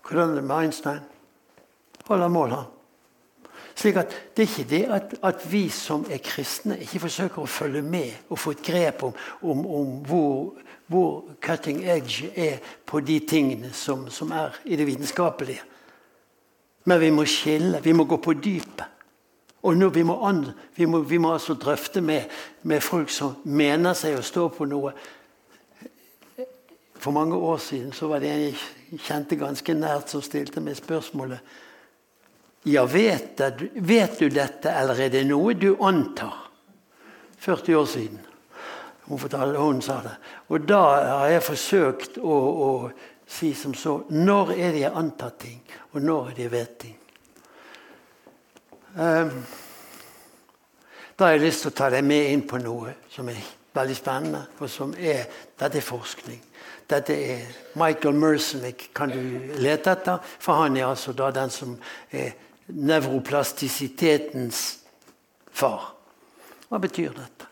Hvordan 0.03 0.29
er 0.29 0.35
det 0.35 0.43
med 0.43 0.55
Einstein? 0.55 0.99
Holder 2.05 2.27
mål, 2.27 2.49
han. 2.49 2.71
Slik 3.75 3.95
at 3.95 4.13
Det 4.37 4.43
er 4.43 4.47
ikke 4.47 4.69
det 4.69 4.83
at, 4.83 5.15
at, 5.23 5.51
vi 5.51 5.69
som 5.69 6.05
er 6.11 6.17
kristne, 6.17 6.77
ikke 6.79 6.99
forsøker 6.99 7.41
å 7.41 7.49
følge 7.49 7.81
med 7.81 8.29
og 8.29 8.39
få 8.39 8.51
et 8.53 8.61
grep 8.65 9.03
om, 9.03 9.13
om, 9.41 9.65
om 9.65 9.93
hvor, 10.05 10.53
hvor, 10.87 11.23
cutting 11.41 11.83
edge 11.89 12.29
er 12.35 12.57
på 12.85 12.99
de 12.99 13.19
tingene 13.19 13.73
som, 13.73 14.09
som 14.09 14.31
er 14.31 14.53
i 14.65 14.75
det 14.75 14.87
vitenskapelige. 14.87 15.63
Men 16.85 16.99
vi 16.99 17.09
må 17.11 17.25
skille. 17.25 17.81
Vi 17.81 17.93
må 17.93 18.03
gå 18.03 18.17
på 18.17 18.33
dypet. 18.33 18.85
Og 19.63 19.77
nå, 19.77 19.89
vi, 19.95 20.03
må 20.03 20.17
vi, 20.75 20.85
må, 20.85 20.99
vi, 21.07 21.17
må, 21.17 21.33
altså 21.33 21.55
drøfte 21.55 22.01
med, 22.01 22.27
med, 22.67 22.81
folk 22.83 23.11
som 23.11 23.37
mener 23.43 23.95
seg 23.95 24.17
å 24.19 24.23
stå 24.25 24.49
på 24.51 24.67
noe. 24.67 24.91
For 26.99 27.15
mange 27.15 27.35
år 27.35 27.61
siden 27.63 27.93
så 27.95 28.09
var 28.11 28.23
det 28.23 28.31
en 28.31 28.43
jeg 28.43 29.03
kjente 29.05 29.39
ganske 29.39 29.75
nært, 29.75 30.11
som 30.11 30.23
stilte 30.23 30.63
meg 30.63 30.75
spørsmålet 30.79 31.39
Ja, 32.67 32.85
vet, 32.87 33.37
det, 33.39 33.69
vet 33.75 34.19
du 34.19 34.29
dette, 34.31 34.71
eller 34.71 34.99
er 34.99 35.09
det 35.11 35.25
noe 35.27 35.55
du 35.55 35.73
antar? 35.83 36.45
40 37.43 37.75
år 37.75 37.87
siden. 37.91 38.21
Hun, 39.03 39.19
fortalte, 39.19 39.59
hun 39.59 39.81
sa 39.83 39.97
det. 40.03 40.13
Og 40.47 40.63
da 40.67 40.81
har 41.19 41.27
jeg 41.33 41.43
forsøkt 41.43 42.19
å, 42.23 42.37
å 42.67 42.69
si 43.27 43.51
som 43.57 43.75
så 43.75 43.97
Når 44.11 44.53
er 44.55 44.75
det 44.75 44.83
jeg 44.85 44.95
antar 44.95 45.35
ting, 45.39 45.59
og 45.91 46.03
når 46.03 46.29
er 46.31 46.37
det 46.37 46.45
jeg 46.45 46.53
vet 46.55 46.77
ting? 46.85 46.99
Ehm, 48.97 49.45
da 51.19 51.25
har 51.25 51.31
jeg 51.31 51.41
lyst 51.41 51.65
til 51.65 51.71
å 51.71 51.77
ta 51.77 51.89
deg 51.93 52.05
med 52.05 52.31
inn 52.33 52.43
på 52.49 52.57
noe 52.61 52.93
som 53.09 53.29
er 53.29 53.41
veldig 53.73 53.95
spennende. 53.97 54.45
og 54.59 54.69
som 54.69 54.93
er, 54.97 55.25
Dette 55.59 55.77
er 55.77 55.81
forskning. 55.81 56.41
Dette 56.89 57.13
er 57.13 57.39
Michael 57.75 58.13
Mercenich 58.13 58.93
kan 58.93 59.09
du 59.09 59.39
lete 59.57 59.91
etter. 59.91 60.17
For 60.39 60.53
han 60.53 60.77
er 60.77 60.85
altså 60.85 61.13
da 61.13 61.31
den 61.31 61.49
som 61.49 61.79
er 62.11 62.31
nevroplastisitetens 62.67 64.79
far. 65.51 65.95
Hva 66.69 66.77
betyr 66.77 67.13
dette? 67.13 67.45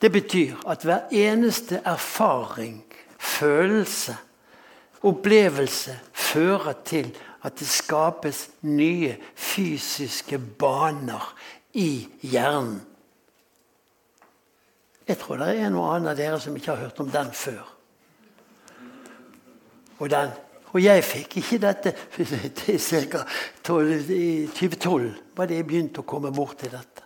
Det 0.00 0.12
betyr 0.12 0.54
at 0.68 0.84
hver 0.84 1.00
eneste 1.10 1.80
erfaring, 1.84 2.84
følelse, 3.18 4.16
opplevelse 5.02 5.98
fører 6.12 6.72
til 6.84 7.16
at 7.46 7.54
det 7.60 7.68
skapes 7.70 8.48
nye 8.66 9.14
fysiske 9.38 10.38
baner 10.58 11.22
i 11.78 12.06
hjernen. 12.26 12.80
Jeg 15.06 15.20
tror 15.20 15.38
det 15.38 15.52
er 15.54 15.70
noe 15.70 15.92
annet 15.94 16.16
av 16.16 16.18
dere 16.18 16.40
som 16.42 16.56
ikke 16.58 16.72
har 16.72 16.88
hørt 16.88 16.98
om 17.04 17.10
den 17.12 17.30
før. 17.30 17.62
Og, 20.00 20.08
den, 20.10 20.32
og 20.72 20.80
jeg 20.82 21.04
fikk 21.06 21.36
ikke 21.40 21.60
dette 21.62 21.92
til 22.58 22.80
ca. 22.82 23.22
2012 23.68 25.06
var 25.38 25.46
det 25.46 25.60
jeg 25.60 25.68
begynte 25.68 26.02
å 26.02 26.08
komme 26.08 26.34
bort 26.34 26.58
til 26.64 26.74
dette. 26.74 27.04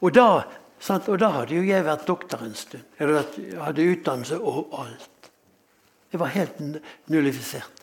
Og 0.00 0.14
da, 0.14 0.44
sant, 0.78 1.10
og 1.10 1.18
da 1.20 1.32
hadde 1.40 1.58
jo 1.58 1.66
jeg 1.66 1.84
vært 1.84 2.06
doktor 2.08 2.46
en 2.46 2.54
stund. 2.56 2.86
Jeg 3.00 3.58
hadde 3.58 3.88
utdannelse 3.96 4.38
og 4.38 4.78
alt. 4.78 5.32
Jeg 6.14 6.22
var 6.22 6.32
helt 6.38 6.62
nullifisert. 7.10 7.82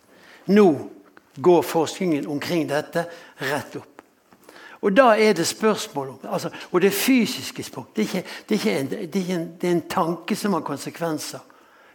Nå 0.55 0.71
går 1.37 1.61
forskningen 1.61 2.27
omkring 2.27 2.67
dette 2.67 3.05
rett 3.37 3.75
opp. 3.79 4.01
Og 4.81 4.93
da 4.93 5.13
er 5.17 5.33
det 5.33 5.47
spørsmål 5.47 6.09
om 6.09 6.19
altså, 6.23 6.49
Og 6.71 6.81
det 6.81 6.93
fysiske 6.93 7.63
språk 7.63 7.95
det 7.95 8.03
er, 8.03 8.07
ikke, 8.07 8.29
det, 8.49 8.57
er 8.65 8.79
en, 8.79 8.89
det, 8.89 9.21
er 9.21 9.35
en, 9.35 9.47
det 9.61 9.69
er, 9.69 9.71
en, 9.71 9.87
tanke 9.89 10.35
som 10.35 10.53
har 10.53 10.61
konsekvenser. 10.61 11.39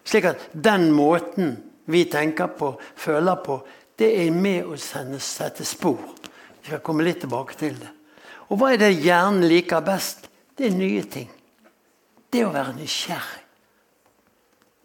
Slik 0.04 0.24
at 0.24 0.48
den 0.52 0.90
måten 0.92 1.56
vi 1.86 2.04
tenker 2.04 2.46
på, 2.58 2.72
føler 2.96 3.38
på, 3.44 3.60
det 3.98 4.10
er 4.26 4.34
med 4.34 4.66
å 4.66 4.76
sende, 4.78 5.20
sette 5.20 5.64
spor. 5.64 6.00
Vi 6.62 6.70
skal 6.70 6.82
komme 6.82 7.06
litt 7.06 7.20
tilbake 7.22 7.54
til 7.58 7.78
det. 7.78 7.90
Og 8.50 8.58
hva 8.58 8.72
er 8.72 8.82
det 8.82 8.90
hjernen 8.98 9.46
liker 9.48 9.82
best? 9.86 10.26
Det 10.58 10.66
er 10.66 10.74
nye 10.76 11.04
ting. 11.10 11.30
Det 12.32 12.42
å 12.46 12.52
være 12.52 12.74
nysgjerrig. 12.76 13.42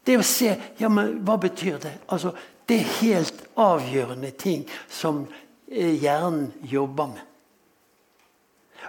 Det 0.07 0.15
å 0.15 0.23
se 0.23 0.53
ja, 0.79 0.89
men 0.89 1.17
Hva 1.27 1.35
betyr 1.41 1.81
det? 1.83 1.93
Altså, 2.07 2.31
det 2.67 2.79
er 2.81 2.93
helt 2.99 3.43
avgjørende 3.55 4.31
ting 4.39 4.65
som 4.91 5.23
eh, 5.71 5.95
hjernen 6.01 6.51
jobber 6.67 7.13
med. 7.13 7.23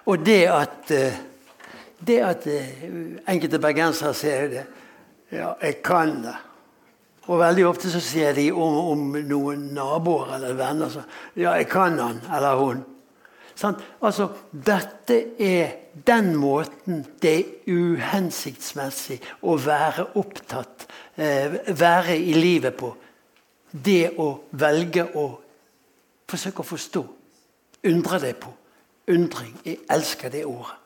Og 0.08 0.24
det 0.24 0.42
at, 0.50 0.90
eh, 0.94 1.16
det 1.98 2.18
at 2.24 2.46
eh, 2.50 2.84
enkelte 3.28 3.62
bergensere 3.62 4.14
sier 4.16 4.52
det 4.52 4.66
Ja, 5.28 5.52
jeg 5.60 5.82
kan 5.84 6.22
det. 6.24 6.36
Og 7.28 7.36
veldig 7.42 7.66
ofte 7.68 7.90
så 7.92 8.00
sier 8.00 8.32
de 8.32 8.46
om, 8.52 8.76
om 8.94 9.18
noen 9.28 9.66
naboer 9.76 10.38
eller 10.38 10.56
venner 10.56 10.88
så, 10.88 11.02
Ja, 11.36 11.52
jeg 11.60 11.68
kan 11.68 11.98
han 12.00 12.22
eller 12.32 12.56
hun. 12.56 12.80
Sånn? 13.58 13.76
Altså, 14.00 14.30
dette 14.52 15.18
er 15.42 15.74
den 16.06 16.30
måten 16.38 17.02
det 17.20 17.34
er 17.34 17.74
uhensiktsmessig 17.74 19.18
å 19.42 19.58
være 19.60 20.06
opptatt, 20.16 20.86
eh, 21.18 21.58
være 21.76 22.16
i 22.16 22.32
livet 22.38 22.78
på 22.78 22.94
det 23.72 24.14
å 24.18 24.28
velge 24.50 25.04
å 25.16 25.26
forsøke 26.28 26.64
å 26.64 26.68
forstå, 26.68 27.02
undre 27.88 28.20
deg 28.22 28.36
på. 28.40 28.52
Undring. 29.08 29.54
Jeg 29.64 29.80
elsker 29.88 30.32
det 30.32 30.44
ordet. 30.44 30.76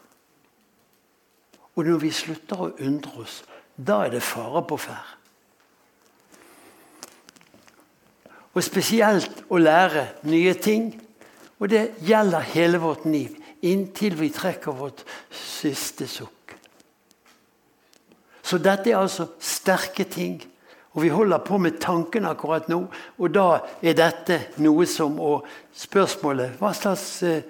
Og 1.74 1.89
når 1.89 1.99
vi 2.03 2.11
slutter 2.14 2.61
å 2.61 2.70
undre 2.85 3.24
oss, 3.24 3.41
da 3.74 4.03
er 4.05 4.12
det 4.14 4.22
fare 4.22 4.62
på 4.68 4.76
ferde. 4.78 5.18
Og 8.53 8.61
spesielt 8.62 9.47
å 9.49 9.59
lære 9.59 10.05
nye 10.28 10.53
ting. 10.55 10.93
Og 11.59 11.70
det 11.72 11.95
gjelder 12.05 12.45
hele 12.53 12.78
vårt 12.83 13.07
liv 13.09 13.39
inntil 13.62 14.16
vi 14.18 14.28
trekker 14.35 14.74
vårt 14.74 15.05
siste 15.30 16.09
sukk. 16.11 16.57
Så 18.43 18.59
dette 18.59 18.91
er 18.91 18.99
altså 18.99 19.28
sterke 19.41 20.05
ting 20.05 20.43
og 20.93 21.03
vi 21.03 21.09
holder 21.09 21.38
på 21.38 21.59
med 21.59 21.80
tankene 21.80 22.32
akkurat 22.34 22.68
nå. 22.68 22.82
Og 23.18 23.32
da 23.32 23.62
er 23.80 23.97
dette 23.97 24.38
noe 24.61 24.86
som 24.86 25.18
Og 25.20 25.47
spørsmålet 25.76 26.59
hva 26.61 26.72
slags 26.76 27.22
eh, 27.24 27.45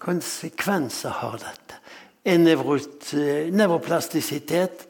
konsekvenser 0.00 1.14
har 1.22 1.38
dette? 1.38 1.78
En 2.24 2.46
eh, 2.46 3.52
nevroplastisitet 3.54 4.86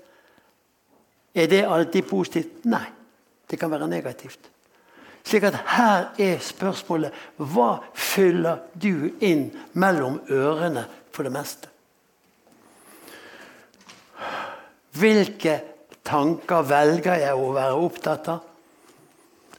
Er 1.35 1.47
det 1.47 1.67
alltid 1.67 2.09
positivt? 2.09 2.65
Nei. 2.65 2.87
Det 3.51 3.59
kan 3.59 3.71
være 3.71 3.89
negativt. 3.89 4.51
Slik 5.27 5.45
at 5.45 5.59
her 5.75 6.07
er 6.19 6.39
spørsmålet 6.43 7.13
hva 7.37 7.83
fyller 7.95 8.63
du 8.73 9.11
inn 9.21 9.51
mellom 9.75 10.21
ørene 10.31 10.87
for 11.13 11.27
det 11.27 11.33
meste? 11.35 11.69
Hvilke 14.97 15.61
tanker 16.11 16.67
velger 16.67 17.23
jeg 17.23 17.39
å 17.39 17.51
være 17.55 17.81
opptatt 17.87 18.31
av? 18.35 18.47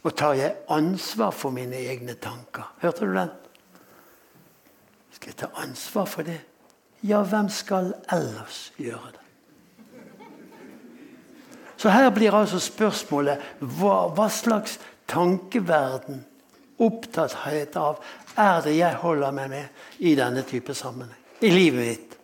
Og 0.02 0.16
tar 0.18 0.38
jeg 0.38 0.64
ansvar 0.74 1.34
for 1.36 1.54
mine 1.54 1.78
egne 1.78 2.18
tanker? 2.20 2.72
Hørte 2.82 3.08
du 3.08 3.14
den? 3.16 3.36
Skal 5.14 5.32
jeg 5.32 5.42
ta 5.44 5.52
ansvar 5.62 6.08
for 6.10 6.26
det? 6.26 6.40
ja, 7.02 7.22
hvem 7.26 7.50
skal 7.50 7.94
ellers 8.14 8.70
gjøre 8.78 9.14
det? 9.14 9.20
Så 11.78 11.90
her 11.90 12.12
blir 12.14 12.36
altså 12.38 12.60
spørsmålet 12.62 13.42
hva, 13.60 14.12
hva 14.14 14.28
slags 14.30 14.78
tankeverden, 15.10 16.22
opptatthet 16.82 17.76
av, 17.78 17.98
er 18.38 18.62
det 18.66 18.76
jeg 18.78 19.00
holder 19.02 19.34
meg 19.34 19.50
med 19.50 20.06
i 20.06 20.14
denne 20.18 20.46
type 20.46 20.76
sammenheng? 20.78 21.18
I 21.42 21.50
livet 21.50 21.88
mitt. 21.88 22.18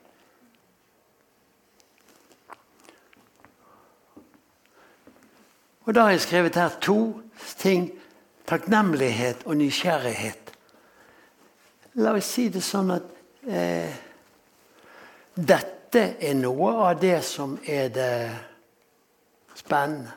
Og 5.87 5.95
Da 5.95 6.01
har 6.01 6.09
jeg 6.09 6.21
skrevet 6.21 6.55
her 6.55 6.69
to 6.81 7.21
ting. 7.57 7.91
Takknemlighet 8.47 9.45
og 9.45 9.55
nysgjerrighet. 9.59 10.51
La 12.03 12.13
oss 12.15 12.27
si 12.31 12.49
det 12.51 12.61
sånn 12.63 12.91
at 12.95 13.07
eh, 13.47 13.95
dette 15.35 16.03
er 16.19 16.35
noe 16.37 16.73
av 16.89 16.99
det 16.99 17.17
som 17.25 17.55
er 17.63 17.89
det 17.95 18.11
spennende. 19.55 20.13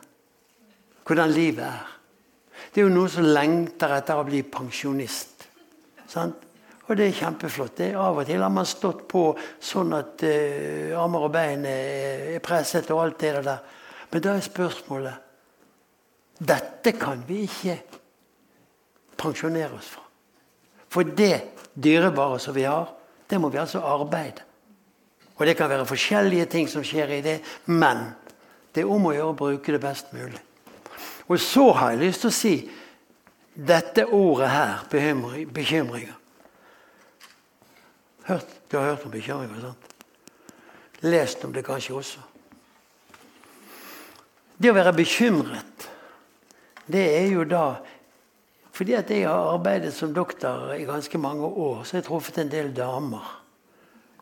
Hvordan 1.06 1.34
livet 1.34 1.64
er. 1.66 1.88
Det 2.70 2.82
er 2.82 2.86
jo 2.86 2.94
noen 2.94 3.10
som 3.10 3.26
lengter 3.26 3.96
etter 3.96 4.20
å 4.20 4.26
bli 4.26 4.42
pensjonist. 4.46 5.46
Sant? 6.10 6.46
Og 6.86 6.98
det 6.98 7.08
er 7.08 7.18
kjempeflott. 7.22 7.76
Det 7.78 7.90
Av 7.94 8.18
og 8.18 8.26
til 8.26 8.42
har 8.42 8.52
man 8.52 8.66
stått 8.66 9.06
på 9.10 9.24
sånn 9.62 9.94
at 9.94 10.26
eh, 10.26 10.94
armer 10.98 11.26
og 11.30 11.34
bein 11.34 11.66
er 11.66 12.38
presset 12.42 12.90
og 12.90 13.06
alt 13.06 13.18
det 13.22 13.34
der. 13.46 13.66
Men 14.10 14.22
da 14.26 14.34
er 14.34 14.46
spørsmålet 14.46 15.29
Dette 16.40 16.94
kan 16.96 17.20
vi 17.28 17.42
ikke 17.44 17.76
pensjonere 19.20 19.76
oss 19.76 19.90
fra. 19.92 20.04
For 20.90 21.04
det 21.04 21.34
dyrebare 21.74 22.38
som 22.40 22.56
vi 22.56 22.64
har, 22.64 22.88
det 23.28 23.38
må 23.38 23.50
vi 23.52 23.60
altså 23.60 23.82
arbeide. 23.84 24.46
Og 25.36 25.46
det 25.46 25.54
kan 25.56 25.70
være 25.70 25.88
forskjellige 25.88 26.48
ting 26.52 26.68
som 26.68 26.84
skjer 26.84 27.12
i 27.16 27.22
det, 27.24 27.38
men 27.66 28.10
det 28.74 28.82
er 28.82 28.92
om 28.92 29.06
å 29.08 29.12
gjøre 29.14 29.32
å 29.32 29.38
bruke 29.38 29.72
det 29.72 29.82
best 29.82 30.10
mulig. 30.12 30.40
Og 31.30 31.38
så 31.40 31.68
har 31.76 31.92
jeg 31.92 32.02
lyst 32.02 32.24
til 32.24 32.30
å 32.30 32.34
si 32.34 32.54
dette 33.54 34.06
ordet 34.06 34.50
her, 34.50 34.82
bekymringer. 34.90 36.16
Hørt, 38.26 38.50
du 38.70 38.76
har 38.78 38.92
hørt 38.92 39.06
om 39.06 39.14
bekymringer, 39.14 39.62
sant? 39.62 39.86
Lest 41.00 41.44
om 41.44 41.52
det 41.54 41.64
kanskje 41.64 41.96
også. 41.96 42.20
Det 44.60 44.68
å 44.68 44.76
være 44.76 44.92
bekymret, 44.92 45.86
det 46.92 47.06
er 47.18 47.26
jo 47.32 47.44
da 47.44 47.64
Fordi 48.72 48.92
at 48.96 49.10
jeg 49.10 49.26
har 49.28 49.50
arbeidet 49.54 49.92
som 49.92 50.14
doktor 50.14 50.72
i 50.72 50.86
ganske 50.88 51.18
mange 51.18 51.44
år, 51.44 51.82
så 51.82 51.96
har 51.96 51.98
jeg 51.98 52.04
truffet 52.06 52.38
en 52.38 52.50
del 52.50 52.70
damer. 52.76 53.42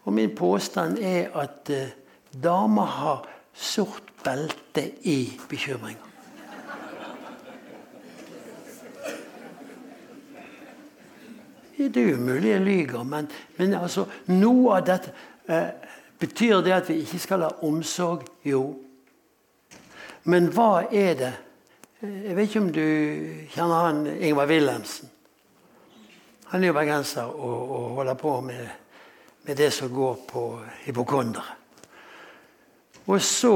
Og 0.04 0.12
min 0.12 0.34
påstand 0.34 0.98
er 0.98 1.28
at 1.36 1.70
eh, 1.70 1.92
damer 2.32 2.86
har 2.86 3.28
sort 3.52 4.08
belte 4.24 4.86
i 5.04 5.40
bekymringer. 5.48 6.08
Det 11.78 11.96
er 11.96 12.10
jo 12.10 12.16
mulig 12.16 12.50
jeg 12.50 12.60
lyver, 12.60 13.02
men, 13.02 13.28
men 13.56 13.74
altså, 13.74 14.08
noe 14.26 14.80
av 14.80 14.86
dette 14.88 15.12
eh, 15.46 15.68
Betyr 16.18 16.64
det 16.66 16.72
at 16.74 16.88
vi 16.88 16.96
ikke 17.04 17.18
skal 17.22 17.44
ha 17.46 17.48
omsorg? 17.62 18.24
Jo. 18.42 18.72
Men 20.26 20.48
hva 20.50 20.88
er 20.90 21.12
det 21.14 21.30
Jeg 21.98 22.36
vet 22.36 22.46
ikke 22.46 22.60
om 22.62 22.68
du 22.70 22.82
kjenner 23.50 23.86
han 23.88 24.04
Ingvar 24.06 24.46
Wilhelmsen? 24.46 25.08
Han 26.52 26.62
er 26.62 26.70
jo 26.70 26.76
bergenser 26.76 27.26
og, 27.26 27.72
og 27.74 27.88
holder 27.96 28.14
på 28.14 28.34
med, 28.40 28.68
med, 29.42 29.56
det 29.58 29.72
som 29.74 29.90
går 29.90 30.20
på 30.28 30.42
hypokondere. 30.84 31.56
Og 33.06 33.18
så 33.22 33.54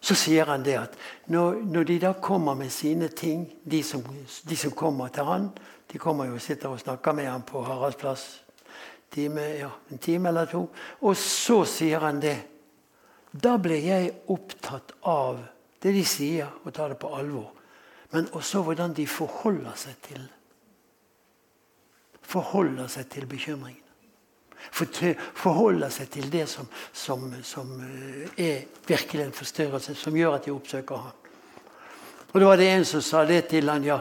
så 0.00 0.16
sier 0.16 0.48
han 0.48 0.64
det 0.64 0.78
at 0.80 0.96
når, 1.28 1.60
når, 1.60 1.84
de 1.84 1.98
da 2.00 2.14
kommer 2.16 2.56
med 2.56 2.72
sine 2.72 3.10
ting, 3.12 3.44
de 3.68 3.82
som, 3.84 4.00
de 4.48 4.56
som, 4.56 4.72
kommer 4.72 5.12
til 5.12 5.28
han 5.28 5.50
De 5.92 5.98
kommer 5.98 6.24
jo 6.24 6.38
og 6.38 6.40
sitter 6.40 6.72
og 6.72 6.80
snakker 6.80 7.12
med 7.12 7.28
han 7.28 7.42
på 7.42 7.60
Haraldsplass 7.66 8.40
time, 9.12 9.42
ja, 9.58 9.68
en 9.90 9.98
time 9.98 10.28
eller 10.28 10.46
to. 10.46 10.68
Og 11.02 11.16
så 11.16 11.64
sier 11.66 11.98
han 11.98 12.20
det. 12.22 12.36
Da 13.32 13.56
blir 13.58 13.82
jeg 13.82 14.12
opptatt 14.30 14.94
av 15.02 15.42
det 15.82 15.94
de 15.96 16.04
sier, 16.04 16.50
og 16.64 16.74
tar 16.74 16.92
det 16.92 16.98
på 17.00 17.12
alvor. 17.16 17.52
Men 18.12 18.28
også 18.36 18.62
hvordan 18.66 18.94
de 18.96 19.06
forholder 19.06 19.76
seg 19.78 20.02
til 20.08 20.28
Forholder 22.30 22.86
seg 22.86 23.08
til 23.10 23.24
bekymringen 23.26 23.90
forholder 25.34 25.90
seg 25.92 26.10
til 26.10 26.30
det 26.30 26.46
som, 26.48 26.68
som, 26.92 27.34
som, 27.42 27.72
eh, 27.80 28.28
er 28.36 28.62
virkelig 28.86 29.24
en 29.24 29.32
forstørrelse, 29.32 29.94
som 29.94 30.16
gjør 30.16 30.36
at 30.36 30.44
de 30.46 30.54
oppsøker 30.54 30.96
ham. 30.96 31.12
Og 32.32 32.40
Da 32.40 32.46
var 32.46 32.56
det 32.56 32.68
en 32.70 32.84
som 32.84 33.00
sa 33.00 33.24
det 33.24 33.46
til 33.48 33.68
han, 33.68 33.84
ja. 33.84 34.00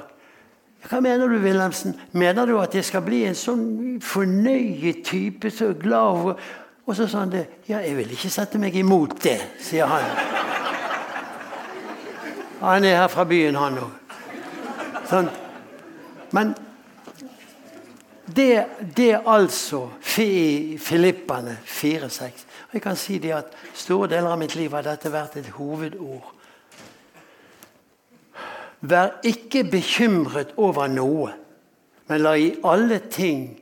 Hva 0.89 1.01
mener 1.01 1.27
du, 1.27 1.39
Wilhelmsen? 1.39 1.95
Mener 2.11 2.45
du 2.45 2.59
at 2.59 2.75
jeg 2.75 2.86
skal 2.86 3.01
bli 3.01 3.25
en 3.27 3.36
sånn 3.36 3.99
fornøyet 4.01 5.03
type, 5.03 5.51
så 5.51 5.73
glad 5.73 5.99
over 5.99 6.36
Og 6.89 6.95
så 6.95 7.05
sa 7.05 7.19
han 7.19 7.30
det. 7.30 7.43
Ja, 7.67 7.84
jeg 7.86 7.97
vil 7.99 8.11
ikke 8.15 8.32
sette 8.34 8.57
meg 8.57 8.73
imot 8.73 9.19
det, 9.21 9.38
sier 9.61 9.86
han. 9.86 10.49
Han 12.60 12.84
er 12.84 12.95
her 12.95 13.07
fra 13.07 13.24
byen, 13.24 13.55
han 13.55 13.78
òg. 13.80 14.16
Sånn. 15.10 15.30
Men 16.36 16.51
det, 18.36 18.66
det 18.97 19.22
altså 19.26 19.86
i 20.20 20.78
Filippane 20.78 21.55
4,6. 21.66 22.43
Og 22.68 22.76
jeg 22.76 22.84
kan 22.84 22.99
si 22.99 23.18
det 23.24 23.32
at 23.34 23.55
Store 23.74 24.10
deler 24.12 24.34
av 24.34 24.41
mitt 24.41 24.57
liv 24.60 24.76
har 24.76 24.84
dette 24.86 25.12
vært 25.12 25.39
et 25.39 25.47
hovedord. 25.55 26.36
Vær 28.82 29.18
ikke 29.28 29.64
bekymret 29.72 30.53
over 30.57 30.88
noe, 30.91 31.32
men 32.07 32.22
la 32.24 32.36
i 32.39 32.53
alle 32.64 32.99
ting 33.12 33.57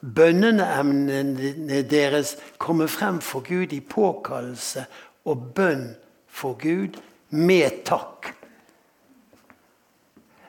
bønneemnene 0.00 1.80
deres 1.90 2.36
komme 2.58 2.86
frem 2.90 3.18
for 3.24 3.46
Gud 3.46 3.72
i 3.74 3.80
påkallelse 3.80 4.84
og 5.26 5.50
bønn 5.56 5.88
for 6.28 6.58
Gud 6.60 6.98
med 7.28 7.84
takk. 7.84 8.32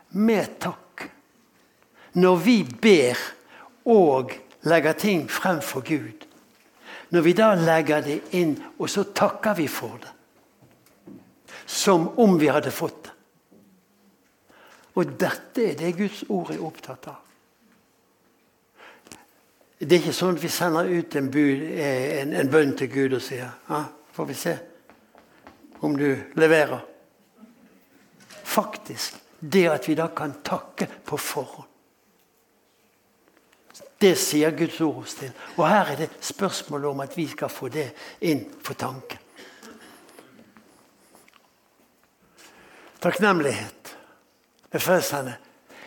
Med 0.10 0.60
takk. 0.60 1.06
Når 2.12 2.36
vi 2.36 2.64
ber 2.82 3.18
og 3.86 4.34
legger 4.62 4.94
ting 4.94 5.28
frem 5.32 5.62
for 5.62 5.86
Gud, 5.86 6.26
når 7.10 7.22
vi 7.26 7.34
da 7.34 7.54
legger 7.58 8.04
det 8.06 8.20
inn, 8.38 8.56
og 8.78 8.90
så 8.90 9.04
takker 9.04 9.56
vi 9.58 9.68
for 9.68 9.98
det 10.02 10.16
Som 11.66 12.08
om 12.18 12.40
vi 12.40 12.48
hadde 12.50 12.72
fått 12.72 13.04
det. 13.04 13.12
Og 14.98 15.12
dette 15.22 15.68
er 15.70 15.76
det 15.78 15.98
Guds 15.98 16.24
ord 16.30 16.50
er 16.52 16.64
opptatt 16.66 17.08
av. 17.08 17.20
Det 19.80 19.96
er 19.96 20.02
ikke 20.02 20.16
sånn 20.18 20.36
at 20.36 20.44
vi 20.44 20.50
sender 20.52 20.90
ut 20.90 21.16
en, 21.16 21.30
bud, 21.32 21.62
eh, 21.70 22.18
en, 22.20 22.34
en 22.36 22.50
bønn 22.52 22.74
til 22.76 22.90
Gud 22.92 23.14
og 23.16 23.22
sier 23.24 23.54
ja, 23.70 23.84
får 24.12 24.28
vi 24.28 24.36
se 24.36 24.56
om 25.80 25.98
du 25.98 26.16
leverer. 26.34 26.80
Faktisk 28.44 29.16
det 29.40 29.68
at 29.72 29.88
vi 29.90 29.96
da 29.96 30.10
kan 30.16 30.40
takke 30.44 30.88
på 31.06 31.18
forhånd. 31.18 31.68
Det 34.00 34.16
sier 34.16 34.56
Guds 34.56 34.80
ord 34.82 35.02
oss 35.04 35.18
til. 35.20 35.32
Og 35.58 35.66
her 35.68 35.92
er 35.92 35.98
det 36.00 36.10
spørsmålet 36.24 36.88
om 36.88 37.02
at 37.04 37.18
vi 37.18 37.26
skal 37.28 37.52
få 37.52 37.68
det 37.72 37.90
inn 38.24 38.46
for 38.64 38.80
tanken. 38.80 39.20
Takknemlighet. 43.00 43.96
Befrielsende. 44.72 45.36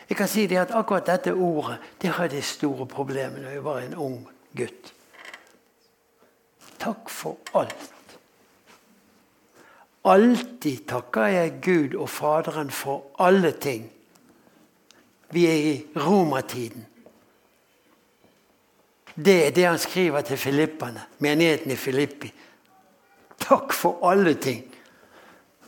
Jeg 0.08 0.16
kan 0.16 0.28
si 0.28 0.46
det 0.46 0.58
at 0.60 0.74
akkurat 0.76 1.06
dette 1.08 1.32
ordet 1.32 1.78
det 2.02 2.12
hadde 2.12 2.36
jeg 2.36 2.44
store 2.44 2.86
problemer 2.86 3.44
da 3.46 3.54
jeg 3.54 3.64
var 3.64 3.80
en 3.80 3.96
ung 3.96 4.18
gutt. 4.56 4.92
Takk 6.82 7.08
for 7.08 7.38
alt. 7.56 7.92
Alltid 10.04 10.86
takker 10.90 11.30
jeg 11.30 11.58
Gud 11.62 11.94
og 11.94 12.08
Faderen 12.10 12.70
for 12.70 13.12
alle 13.22 13.52
ting. 13.52 13.84
Vi 15.30 15.46
er 15.46 15.60
i 15.70 15.74
romertiden. 15.96 16.86
Det 19.14 19.46
er 19.46 19.50
det 19.50 19.64
han 19.66 19.78
skriver 19.78 20.20
til 20.20 20.36
filippene, 20.36 21.04
menigheten 21.18 21.70
i 21.70 21.76
Filippi. 21.76 22.32
Takk 23.38 23.72
for 23.72 24.02
alle 24.10 24.34
ting. 24.34 24.64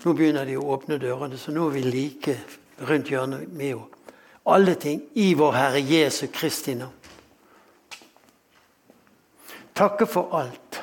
Nå 0.04 0.12
begynner 0.12 0.44
de 0.48 0.56
å 0.58 0.66
åpne 0.74 0.98
dørene, 1.00 1.38
så 1.38 1.52
nå 1.52 1.68
er 1.68 1.76
vi 1.76 1.82
like 1.84 2.36
rundt 2.88 3.10
hjørnet 3.12 3.52
med 3.52 3.74
henne. 3.74 3.90
Alle 4.44 4.74
ting 4.76 5.00
i 5.16 5.30
vår 5.32 5.54
Herre 5.56 5.80
Jesu 5.80 6.26
Kristi 6.28 6.74
navn. 6.76 6.92
Takke 9.74 10.06
for 10.06 10.36
alt. 10.36 10.82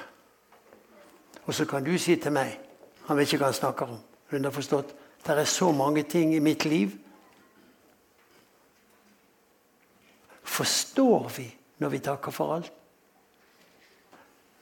Og 1.46 1.54
så 1.54 1.68
kan 1.70 1.86
du 1.86 1.94
si 2.02 2.16
til 2.18 2.34
meg 2.34 2.71
Han 3.12 3.20
vet 3.20 3.28
ikke 3.28 3.42
hva 3.42 3.50
han 3.50 3.56
snakker 3.58 3.90
om. 3.92 3.98
Hun 4.32 4.46
har 4.48 4.54
forstått 4.56 4.94
det 5.26 5.34
er 5.36 5.46
så 5.46 5.68
mange 5.76 6.06
ting 6.08 6.32
i 6.34 6.40
mitt 6.40 6.64
liv. 6.66 6.94
Forstår 10.44 11.28
vi 11.36 11.46
når 11.84 11.92
vi 11.92 12.00
takker 12.00 12.32
for 12.32 12.56
alt? 12.56 12.72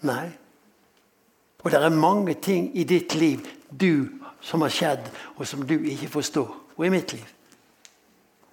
Nei. 0.10 0.26
Og 1.62 1.72
det 1.72 1.78
er 1.78 1.94
mange 1.94 2.34
ting 2.42 2.72
i 2.74 2.88
ditt 2.90 3.14
liv 3.20 3.46
du, 3.70 4.10
som 4.42 4.66
har 4.66 4.74
skjedd, 4.74 5.08
og 5.38 5.48
som 5.48 5.62
du 5.68 5.76
ikke 5.78 6.10
forstår. 6.10 6.50
Og 6.76 6.86
i 6.88 6.92
mitt 6.92 7.14
liv. 7.14 7.26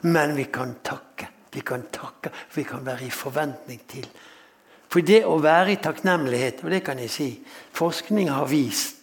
Men 0.04 0.36
vi 0.36 0.44
kan 0.52 0.76
takke. 0.84 1.30
Vi 1.56 1.64
kan 1.64 1.88
takke, 1.88 2.30
vi 2.54 2.62
kan 2.68 2.84
være 2.86 3.06
i 3.06 3.10
forventning 3.10 3.80
til. 3.88 4.04
For 4.92 5.00
det 5.00 5.22
å 5.24 5.38
være 5.40 5.72
i 5.72 5.80
takknemlighet, 5.80 6.60
og 6.62 6.70
det 6.70 6.82
kan 6.84 7.00
jeg 7.00 7.10
si 7.10 7.28
Forskning 7.72 8.28
har 8.30 8.46
vist 8.50 8.95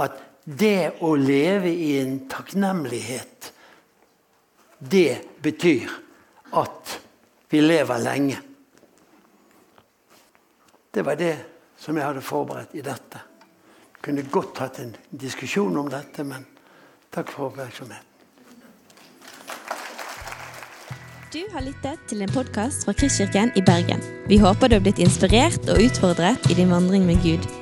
at 0.00 0.20
det 0.44 0.98
å 1.04 1.14
leve 1.18 1.70
i 1.70 1.96
en 2.00 2.16
takknemlighet, 2.30 3.52
det 4.78 5.20
betyr 5.42 5.90
at 6.58 6.96
vi 7.52 7.60
lever 7.62 8.02
lenge. 8.02 8.38
Det 10.92 11.04
var 11.06 11.16
det 11.16 11.36
som 11.78 11.96
jeg 11.96 12.06
hadde 12.06 12.24
forberedt 12.24 12.74
i 12.76 12.84
dette. 12.84 13.20
Jeg 13.92 14.02
kunne 14.02 14.24
godt 14.34 14.58
hatt 14.64 14.80
en 14.82 14.96
diskusjon 15.10 15.76
om 15.78 15.90
dette, 15.90 16.24
men 16.26 16.44
takk 17.14 17.30
for 17.30 17.50
oppmerksomheten. 17.50 18.08
Du 21.32 21.40
har 21.54 21.64
lyttet 21.64 22.02
til 22.10 22.20
en 22.20 22.32
podkast 22.34 22.84
fra 22.84 22.92
Kristkirken 22.92 23.54
i 23.56 23.62
Bergen. 23.64 24.02
Vi 24.28 24.36
håper 24.42 24.68
du 24.68 24.76
har 24.76 24.84
blitt 24.84 25.00
inspirert 25.00 25.64
og 25.72 25.80
utfordret 25.80 26.50
i 26.52 26.58
din 26.58 26.68
vandring 26.68 27.06
med 27.08 27.22
Gud. 27.24 27.61